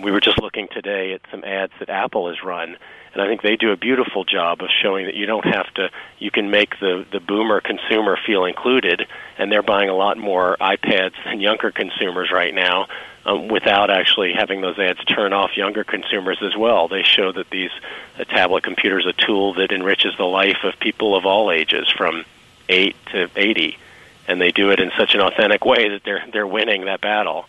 We 0.03 0.11
were 0.11 0.20
just 0.20 0.40
looking 0.40 0.68
today 0.68 1.12
at 1.12 1.20
some 1.31 1.44
ads 1.44 1.72
that 1.81 1.88
Apple 1.88 2.29
has 2.29 2.42
run 2.42 2.77
and 3.12 3.22
I 3.22 3.27
think 3.27 3.42
they 3.42 3.57
do 3.57 3.72
a 3.72 3.77
beautiful 3.77 4.24
job 4.24 4.62
of 4.62 4.68
showing 4.83 5.07
that 5.07 5.14
you 5.14 5.27
don't 5.27 5.44
have 5.44 5.72
to. 5.74 5.90
You 6.18 6.31
can 6.31 6.51
make 6.51 6.79
the 6.79 7.07
the 7.11 7.20
boomer 7.20 7.61
consumer 7.61 8.18
feel 8.24 8.44
included, 8.44 9.07
and 9.38 9.51
they're 9.51 9.62
buying 9.62 9.88
a 9.88 9.94
lot 9.94 10.18
more 10.18 10.57
iPads 10.61 11.14
than 11.24 11.40
younger 11.40 11.70
consumers 11.70 12.31
right 12.31 12.55
now, 12.55 12.87
um, 13.24 13.48
without 13.48 13.90
actually 13.90 14.35
having 14.35 14.61
those 14.61 14.79
ads 14.79 15.03
turn 15.05 15.33
off 15.33 15.57
younger 15.57 15.85
consumers 15.85 16.38
as 16.42 16.57
well. 16.57 16.88
They 16.88 17.03
show 17.03 17.33
that 17.33 17.51
these 17.51 17.70
a 18.18 18.24
tablet 18.24 18.62
computer 18.62 18.98
is 18.98 19.07
a 19.07 19.12
tool 19.12 19.55
that 19.55 19.72
enriches 19.72 20.16
the 20.16 20.24
life 20.24 20.59
of 20.62 20.79
people 20.79 21.16
of 21.16 21.27
all 21.27 21.51
ages, 21.51 21.90
from 21.90 22.24
eight 22.68 22.94
to 23.12 23.29
eighty, 23.37 23.79
and 24.27 24.40
they 24.40 24.51
do 24.51 24.70
it 24.70 24.81
in 24.81 24.92
such 24.98 25.14
an 25.14 25.20
authentic 25.20 25.64
way 25.64 25.88
that 25.88 26.05
they're 26.05 26.24
they're 26.33 26.46
winning 26.46 26.85
that 26.85 27.01
battle. 27.01 27.46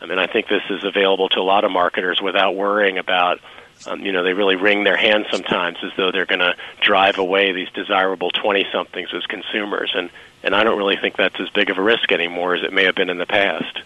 I 0.00 0.06
mean, 0.06 0.18
I 0.18 0.26
think 0.26 0.48
this 0.48 0.62
is 0.70 0.84
available 0.84 1.28
to 1.30 1.40
a 1.40 1.42
lot 1.42 1.64
of 1.64 1.70
marketers 1.70 2.20
without 2.22 2.54
worrying 2.54 2.98
about 2.98 3.40
um, 3.86 4.00
you 4.00 4.12
know, 4.12 4.22
they 4.24 4.32
really 4.32 4.56
wring 4.56 4.84
their 4.84 4.96
hands 4.96 5.26
sometimes 5.30 5.78
as 5.82 5.92
though 5.96 6.10
they're 6.10 6.26
going 6.26 6.40
to 6.40 6.56
drive 6.80 7.18
away 7.18 7.52
these 7.52 7.68
desirable 7.70 8.30
20 8.30 8.66
somethings 8.72 9.08
as 9.14 9.24
consumers. 9.26 9.92
And, 9.94 10.10
and 10.42 10.54
I 10.54 10.64
don't 10.64 10.78
really 10.78 10.96
think 10.96 11.16
that's 11.16 11.38
as 11.40 11.48
big 11.50 11.70
of 11.70 11.78
a 11.78 11.82
risk 11.82 12.10
anymore 12.10 12.54
as 12.54 12.64
it 12.64 12.72
may 12.72 12.84
have 12.84 12.94
been 12.94 13.10
in 13.10 13.18
the 13.18 13.26
past. 13.26 13.82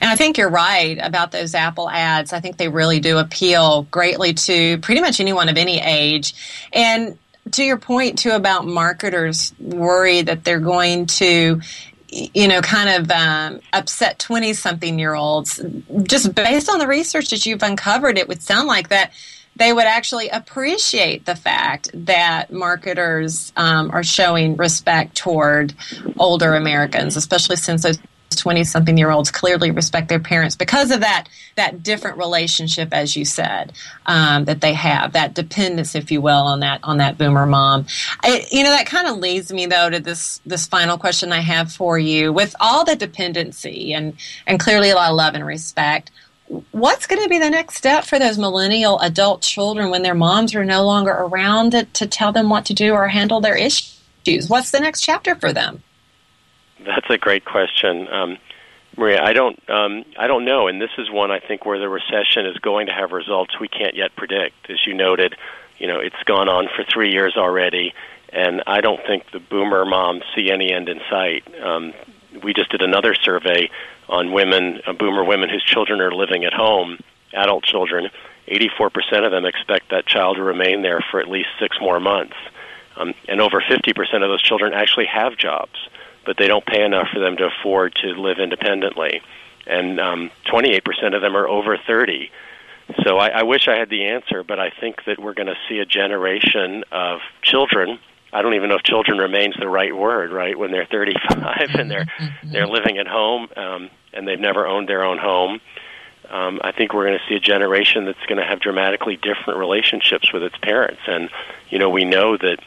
And 0.00 0.08
I 0.08 0.14
think 0.14 0.38
you're 0.38 0.50
right 0.50 0.98
about 1.02 1.32
those 1.32 1.54
Apple 1.54 1.90
ads. 1.90 2.32
I 2.32 2.38
think 2.38 2.56
they 2.56 2.68
really 2.68 3.00
do 3.00 3.18
appeal 3.18 3.82
greatly 3.90 4.32
to 4.34 4.78
pretty 4.78 5.00
much 5.00 5.18
anyone 5.18 5.48
of 5.48 5.56
any 5.56 5.80
age. 5.80 6.34
And 6.72 7.18
to 7.52 7.64
your 7.64 7.76
point, 7.76 8.18
too, 8.18 8.30
about 8.30 8.66
marketers 8.66 9.52
worry 9.58 10.22
that 10.22 10.44
they're 10.44 10.60
going 10.60 11.06
to 11.06 11.60
you 12.14 12.46
know, 12.46 12.60
kind 12.60 12.88
of 12.90 13.10
um, 13.10 13.60
upset 13.72 14.18
20 14.18 14.52
something 14.52 14.98
year 14.98 15.14
olds, 15.14 15.60
just 16.04 16.34
based 16.34 16.68
on 16.68 16.78
the 16.78 16.86
research 16.86 17.30
that 17.30 17.44
you've 17.44 17.62
uncovered, 17.62 18.18
it 18.18 18.28
would 18.28 18.42
sound 18.42 18.68
like 18.68 18.88
that 18.88 19.12
they 19.56 19.72
would 19.72 19.84
actually 19.84 20.28
appreciate 20.28 21.26
the 21.26 21.36
fact 21.36 21.88
that 21.92 22.52
marketers 22.52 23.52
um, 23.56 23.90
are 23.92 24.02
showing 24.02 24.56
respect 24.56 25.16
toward 25.16 25.74
older 26.18 26.54
Americans, 26.54 27.16
especially 27.16 27.56
since 27.56 27.82
those 27.82 27.98
20 28.36 28.64
something 28.64 28.96
year 28.96 29.10
olds 29.10 29.30
clearly 29.30 29.70
respect 29.70 30.08
their 30.08 30.20
parents 30.20 30.56
because 30.56 30.90
of 30.90 31.00
that 31.00 31.28
that 31.56 31.82
different 31.82 32.18
relationship 32.18 32.88
as 32.92 33.16
you 33.16 33.24
said 33.24 33.72
um, 34.06 34.44
that 34.44 34.60
they 34.60 34.72
have 34.74 35.12
that 35.12 35.34
dependence 35.34 35.94
if 35.94 36.10
you 36.10 36.20
will 36.20 36.44
on 36.46 36.60
that 36.60 36.80
on 36.82 36.98
that 36.98 37.18
boomer 37.18 37.46
mom. 37.46 37.86
I, 38.22 38.46
you 38.50 38.62
know 38.62 38.70
that 38.70 38.86
kind 38.86 39.06
of 39.06 39.18
leads 39.18 39.52
me 39.52 39.66
though 39.66 39.90
to 39.90 40.00
this 40.00 40.40
this 40.46 40.66
final 40.66 40.98
question 40.98 41.32
i 41.32 41.40
have 41.40 41.72
for 41.72 41.98
you. 41.98 42.32
With 42.32 42.54
all 42.60 42.84
the 42.84 42.96
dependency 42.96 43.92
and 43.92 44.14
and 44.46 44.58
clearly 44.58 44.90
a 44.90 44.94
lot 44.94 45.10
of 45.10 45.16
love 45.16 45.34
and 45.34 45.46
respect 45.46 46.10
what's 46.72 47.06
going 47.06 47.22
to 47.22 47.28
be 47.28 47.38
the 47.38 47.50
next 47.50 47.76
step 47.76 48.04
for 48.04 48.18
those 48.18 48.38
millennial 48.38 49.00
adult 49.00 49.42
children 49.42 49.90
when 49.90 50.02
their 50.02 50.14
moms 50.14 50.54
are 50.54 50.64
no 50.64 50.84
longer 50.84 51.10
around 51.10 51.70
to, 51.70 51.84
to 51.86 52.06
tell 52.06 52.32
them 52.32 52.50
what 52.50 52.66
to 52.66 52.74
do 52.74 52.92
or 52.92 53.08
handle 53.08 53.40
their 53.40 53.56
issues? 53.56 54.48
What's 54.48 54.70
the 54.70 54.80
next 54.80 55.00
chapter 55.00 55.34
for 55.34 55.52
them 55.52 55.82
that's 56.84 57.08
a 57.10 57.18
great 57.18 57.44
question. 57.44 58.08
Um, 58.08 58.38
Maria, 58.96 59.22
I 59.22 59.32
don't, 59.32 59.58
um, 59.68 60.04
I 60.16 60.26
don't 60.26 60.44
know, 60.44 60.68
and 60.68 60.80
this 60.80 60.90
is 60.98 61.10
one 61.10 61.30
I 61.30 61.40
think 61.40 61.64
where 61.66 61.78
the 61.78 61.88
recession 61.88 62.46
is 62.46 62.56
going 62.58 62.86
to 62.86 62.92
have 62.92 63.10
results 63.10 63.58
we 63.58 63.68
can't 63.68 63.96
yet 63.96 64.14
predict. 64.14 64.70
As 64.70 64.86
you 64.86 64.94
noted, 64.94 65.34
you 65.78 65.88
know, 65.88 65.98
it's 65.98 66.22
gone 66.24 66.48
on 66.48 66.68
for 66.74 66.84
three 66.84 67.10
years 67.10 67.36
already, 67.36 67.92
and 68.32 68.62
I 68.66 68.80
don't 68.80 69.04
think 69.04 69.30
the 69.32 69.40
boomer 69.40 69.84
moms 69.84 70.22
see 70.34 70.50
any 70.50 70.72
end 70.72 70.88
in 70.88 71.00
sight. 71.10 71.44
Um, 71.60 71.92
we 72.42 72.52
just 72.52 72.70
did 72.70 72.82
another 72.82 73.14
survey 73.14 73.70
on 74.08 74.32
women, 74.32 74.80
uh, 74.86 74.92
boomer 74.92 75.24
women 75.24 75.48
whose 75.48 75.64
children 75.64 76.00
are 76.00 76.12
living 76.12 76.44
at 76.44 76.52
home, 76.52 76.98
adult 77.32 77.64
children. 77.64 78.10
84% 78.46 79.24
of 79.24 79.32
them 79.32 79.44
expect 79.46 79.90
that 79.90 80.06
child 80.06 80.36
to 80.36 80.42
remain 80.42 80.82
there 80.82 81.00
for 81.10 81.18
at 81.18 81.28
least 81.28 81.48
six 81.58 81.78
more 81.80 81.98
months. 81.98 82.36
Um, 82.96 83.14
and 83.28 83.40
over 83.40 83.60
50% 83.60 83.98
of 84.22 84.28
those 84.28 84.42
children 84.42 84.72
actually 84.72 85.06
have 85.06 85.36
jobs 85.36 85.88
but 86.24 86.36
they 86.36 86.48
don't 86.48 86.64
pay 86.64 86.82
enough 86.84 87.08
for 87.12 87.20
them 87.20 87.36
to 87.36 87.46
afford 87.46 87.94
to 87.96 88.08
live 88.08 88.38
independently. 88.38 89.20
And 89.66 89.98
um, 90.00 90.30
28% 90.46 91.14
of 91.14 91.22
them 91.22 91.36
are 91.36 91.48
over 91.48 91.78
30. 91.78 92.30
So 93.04 93.18
I, 93.18 93.28
I 93.28 93.42
wish 93.44 93.66
I 93.66 93.76
had 93.76 93.88
the 93.88 94.04
answer, 94.04 94.42
but 94.42 94.60
I 94.60 94.70
think 94.70 95.04
that 95.06 95.18
we're 95.18 95.34
going 95.34 95.46
to 95.46 95.56
see 95.68 95.78
a 95.78 95.86
generation 95.86 96.84
of 96.92 97.20
children. 97.42 97.98
I 98.32 98.42
don't 98.42 98.54
even 98.54 98.68
know 98.68 98.76
if 98.76 98.82
children 98.82 99.18
remains 99.18 99.54
the 99.58 99.68
right 99.68 99.96
word, 99.96 100.32
right? 100.32 100.58
When 100.58 100.70
they're 100.70 100.86
35 100.86 101.70
and 101.74 101.90
they're 101.90 102.04
mm-hmm. 102.04 102.52
they're 102.52 102.66
living 102.66 102.98
at 102.98 103.06
home 103.06 103.48
um, 103.56 103.90
and 104.12 104.28
they've 104.28 104.40
never 104.40 104.66
owned 104.66 104.88
their 104.88 105.04
own 105.04 105.18
home. 105.18 105.60
Um, 106.28 106.60
I 106.62 106.72
think 106.72 106.92
we're 106.92 107.06
going 107.06 107.18
to 107.18 107.24
see 107.28 107.36
a 107.36 107.40
generation 107.40 108.06
that's 108.06 108.24
going 108.26 108.38
to 108.38 108.44
have 108.44 108.60
dramatically 108.60 109.16
different 109.16 109.58
relationships 109.58 110.32
with 110.32 110.42
its 110.42 110.56
parents. 110.58 111.00
And 111.06 111.30
you 111.70 111.78
know, 111.78 111.88
we 111.90 112.04
know 112.04 112.36
that 112.36 112.58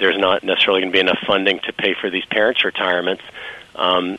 there's 0.00 0.18
not 0.18 0.42
necessarily 0.42 0.80
going 0.80 0.92
to 0.92 0.96
be 0.96 1.00
enough 1.00 1.20
funding 1.26 1.60
to 1.60 1.72
pay 1.72 1.94
for 1.94 2.10
these 2.10 2.24
parents' 2.24 2.64
retirements. 2.64 3.22
Um, 3.76 4.18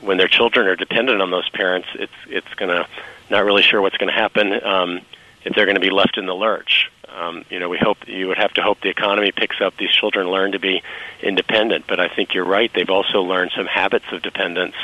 when 0.00 0.16
their 0.16 0.28
children 0.28 0.66
are 0.66 0.76
dependent 0.76 1.22
on 1.22 1.30
those 1.30 1.48
parents, 1.50 1.88
it's 1.94 2.12
it's 2.28 2.52
going 2.54 2.70
to 2.70 2.86
not 3.30 3.44
really 3.44 3.62
sure 3.62 3.80
what's 3.80 3.96
going 3.96 4.12
to 4.12 4.18
happen 4.18 4.64
um, 4.64 5.00
if 5.44 5.54
they're 5.54 5.66
going 5.66 5.76
to 5.76 5.80
be 5.80 5.90
left 5.90 6.18
in 6.18 6.26
the 6.26 6.34
lurch. 6.34 6.90
Um, 7.08 7.44
you 7.50 7.58
know, 7.58 7.68
we 7.68 7.78
hope 7.78 8.06
you 8.06 8.28
would 8.28 8.38
have 8.38 8.52
to 8.54 8.62
hope 8.62 8.80
the 8.80 8.90
economy 8.90 9.32
picks 9.32 9.60
up. 9.60 9.76
These 9.76 9.90
children 9.90 10.28
learn 10.28 10.52
to 10.52 10.58
be 10.58 10.82
independent, 11.22 11.86
but 11.86 12.00
I 12.00 12.08
think 12.08 12.34
you're 12.34 12.44
right. 12.44 12.70
They've 12.72 12.90
also 12.90 13.22
learned 13.22 13.52
some 13.56 13.66
habits 13.66 14.04
of 14.12 14.22
dependence 14.22 14.76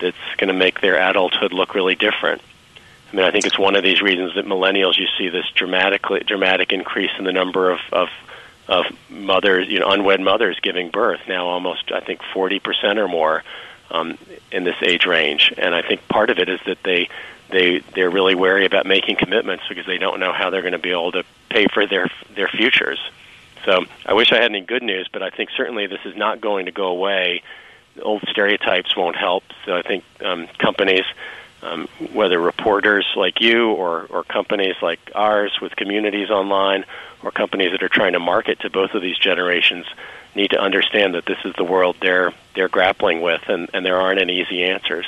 that's 0.00 0.16
going 0.38 0.48
to 0.48 0.54
make 0.54 0.80
their 0.80 0.96
adulthood 0.96 1.52
look 1.52 1.74
really 1.74 1.94
different. 1.94 2.42
I 3.12 3.16
mean, 3.16 3.24
I 3.24 3.30
think 3.30 3.44
it's 3.44 3.58
one 3.58 3.76
of 3.76 3.82
these 3.82 4.00
reasons 4.00 4.34
that 4.36 4.46
millennials 4.46 4.96
you 4.96 5.06
see 5.18 5.28
this 5.28 5.44
dramatically 5.54 6.20
dramatic 6.20 6.72
increase 6.72 7.10
in 7.18 7.24
the 7.24 7.32
number 7.32 7.70
of, 7.70 7.80
of 7.92 8.08
of 8.70 8.86
mothers, 9.10 9.68
you 9.68 9.80
know, 9.80 9.90
unwed 9.90 10.20
mothers 10.20 10.58
giving 10.62 10.90
birth. 10.90 11.20
Now, 11.28 11.48
almost 11.48 11.92
I 11.92 12.00
think 12.00 12.20
forty 12.32 12.60
percent 12.60 12.98
or 12.98 13.08
more 13.08 13.42
um, 13.90 14.16
in 14.52 14.64
this 14.64 14.76
age 14.80 15.04
range, 15.04 15.52
and 15.58 15.74
I 15.74 15.82
think 15.82 16.06
part 16.08 16.30
of 16.30 16.38
it 16.38 16.48
is 16.48 16.60
that 16.66 16.78
they 16.84 17.08
they 17.50 17.80
they're 17.94 18.10
really 18.10 18.36
wary 18.36 18.64
about 18.64 18.86
making 18.86 19.16
commitments 19.16 19.64
because 19.68 19.86
they 19.86 19.98
don't 19.98 20.20
know 20.20 20.32
how 20.32 20.50
they're 20.50 20.62
going 20.62 20.72
to 20.72 20.78
be 20.78 20.92
able 20.92 21.12
to 21.12 21.24
pay 21.50 21.66
for 21.66 21.84
their 21.86 22.08
their 22.36 22.48
futures. 22.48 23.00
So 23.64 23.84
I 24.06 24.14
wish 24.14 24.32
I 24.32 24.36
had 24.36 24.44
any 24.44 24.62
good 24.62 24.84
news, 24.84 25.08
but 25.12 25.22
I 25.22 25.30
think 25.30 25.50
certainly 25.56 25.86
this 25.86 26.00
is 26.04 26.16
not 26.16 26.40
going 26.40 26.66
to 26.66 26.72
go 26.72 26.86
away. 26.86 27.42
Old 28.00 28.22
stereotypes 28.30 28.96
won't 28.96 29.16
help. 29.16 29.42
So 29.66 29.76
I 29.76 29.82
think 29.82 30.04
um, 30.24 30.46
companies, 30.58 31.04
um, 31.62 31.88
whether 32.12 32.38
reporters 32.38 33.06
like 33.16 33.40
you 33.40 33.70
or, 33.70 34.06
or 34.10 34.24
companies 34.24 34.76
like 34.82 34.98
ours 35.14 35.58
with 35.60 35.76
communities 35.76 36.30
online, 36.30 36.84
or 37.22 37.30
companies 37.30 37.72
that 37.72 37.82
are 37.82 37.88
trying 37.88 38.12
to 38.14 38.20
market 38.20 38.60
to 38.60 38.70
both 38.70 38.94
of 38.94 39.02
these 39.02 39.18
generations 39.18 39.86
need 40.34 40.50
to 40.50 40.58
understand 40.58 41.14
that 41.14 41.26
this 41.26 41.38
is 41.44 41.54
the 41.56 41.64
world 41.64 41.96
they're 42.00 42.32
they're 42.54 42.68
grappling 42.68 43.20
with 43.20 43.42
and, 43.48 43.68
and 43.74 43.84
there 43.84 43.96
aren't 43.96 44.20
any 44.20 44.40
easy 44.40 44.64
answers. 44.64 45.06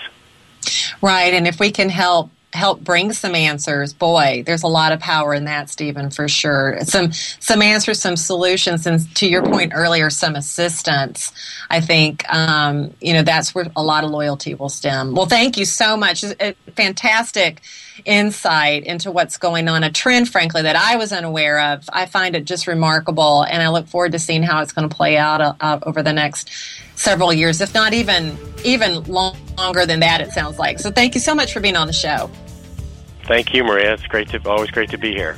Right, 1.01 1.35
and 1.35 1.47
if 1.47 1.59
we 1.59 1.71
can 1.71 1.89
help 1.89 2.31
help 2.53 2.81
bring 2.81 3.13
some 3.13 3.35
answers. 3.35 3.93
Boy, 3.93 4.43
there's 4.45 4.63
a 4.63 4.69
lot 4.69 4.93
of 4.93 5.01
power 5.01 5.35
in 5.35 5.45
that, 5.45 5.71
Stephen, 5.71 6.11
for 6.11 6.29
sure. 6.29 6.79
Some 6.83 7.13
some 7.13 7.63
answers, 7.63 8.01
some 8.01 8.17
solutions, 8.17 8.87
and 8.87 9.15
to 9.17 9.29
your 9.29 9.43
point 9.43 9.73
earlier, 9.75 10.11
some 10.11 10.37
assistance. 10.37 11.33
I 11.71 11.81
think 11.81 12.25
um, 12.33 12.95
you 13.01 13.13
know 13.15 13.23
that's 13.23 13.55
where 13.55 13.67
a 13.77 13.83
lot 13.83 14.05
of 14.05 14.11
loyalty 14.11 14.55
will 14.55 14.69
stem. 14.69 15.15
Well, 15.15 15.27
thank 15.27 15.57
you 15.57 15.65
so 15.65 15.97
much. 15.97 16.25
A 16.25 16.55
fantastic 16.77 17.63
insight 18.05 18.85
into 18.85 19.11
what's 19.11 19.39
going 19.39 19.69
on. 19.69 19.85
A 19.85 19.91
trend, 19.91 20.29
frankly, 20.29 20.63
that 20.63 20.77
I 20.77 20.97
was 20.97 21.13
unaware 21.13 21.61
of. 21.61 21.89
I 21.93 22.07
find 22.07 22.35
it 22.35 22.45
just 22.45 22.67
remarkable, 22.67 23.43
and 23.43 23.63
I 23.63 23.69
look 23.69 23.87
forward 23.89 24.13
to 24.13 24.19
seeing 24.19 24.43
how 24.43 24.63
it's 24.63 24.73
going 24.73 24.89
to 24.89 24.95
play 24.95 25.17
out 25.17 25.57
uh, 25.61 25.79
over 25.83 26.03
the 26.03 26.13
next 26.13 26.51
several 26.97 27.33
years, 27.33 27.61
if 27.61 27.75
not 27.75 27.93
even 27.93 28.37
even 28.65 29.03
long, 29.05 29.37
longer 29.57 29.87
than 29.87 30.01
that. 30.01 30.21
It 30.21 30.33
sounds 30.33 30.59
like. 30.59 30.79
So, 30.79 30.91
thank 30.91 31.15
you 31.15 31.21
so 31.21 31.35
much 31.35 31.53
for 31.53 31.61
being 31.61 31.77
on 31.77 31.87
the 31.87 31.93
show. 31.93 32.31
Thank 33.25 33.55
you, 33.55 33.65
Maria. 33.65 33.95
It's 33.95 34.07
great 34.07 34.29
to 34.31 34.49
always 34.49 34.71
great 34.71 34.91
to 34.91 34.99
be 34.99 35.13
here. 35.13 35.37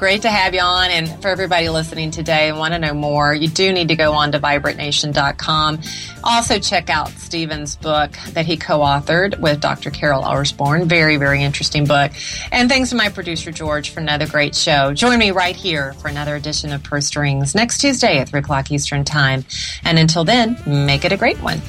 Great 0.00 0.22
to 0.22 0.30
have 0.30 0.54
you 0.54 0.62
on. 0.62 0.90
And 0.90 1.10
for 1.20 1.28
everybody 1.28 1.68
listening 1.68 2.10
today 2.10 2.48
and 2.48 2.58
want 2.58 2.72
to 2.72 2.78
know 2.78 2.94
more, 2.94 3.34
you 3.34 3.48
do 3.48 3.70
need 3.70 3.88
to 3.88 3.96
go 3.96 4.14
on 4.14 4.32
to 4.32 4.40
vibrantnation.com. 4.40 5.78
Also, 6.24 6.58
check 6.58 6.88
out 6.88 7.10
Stephen's 7.10 7.76
book 7.76 8.12
that 8.30 8.46
he 8.46 8.56
co 8.56 8.78
authored 8.78 9.38
with 9.40 9.60
Dr. 9.60 9.90
Carol 9.90 10.22
Orsborn. 10.22 10.86
Very, 10.86 11.18
very 11.18 11.42
interesting 11.42 11.84
book. 11.84 12.12
And 12.50 12.70
thanks 12.70 12.88
to 12.90 12.96
my 12.96 13.10
producer, 13.10 13.52
George, 13.52 13.90
for 13.90 14.00
another 14.00 14.26
great 14.26 14.54
show. 14.54 14.94
Join 14.94 15.18
me 15.18 15.32
right 15.32 15.54
here 15.54 15.92
for 15.92 16.08
another 16.08 16.34
edition 16.34 16.72
of 16.72 16.82
Purse 16.82 17.04
Strings 17.04 17.54
next 17.54 17.82
Tuesday 17.82 18.20
at 18.20 18.30
3 18.30 18.40
o'clock 18.40 18.70
Eastern 18.70 19.04
Time. 19.04 19.44
And 19.84 19.98
until 19.98 20.24
then, 20.24 20.56
make 20.64 21.04
it 21.04 21.12
a 21.12 21.18
great 21.18 21.42
one. 21.42 21.60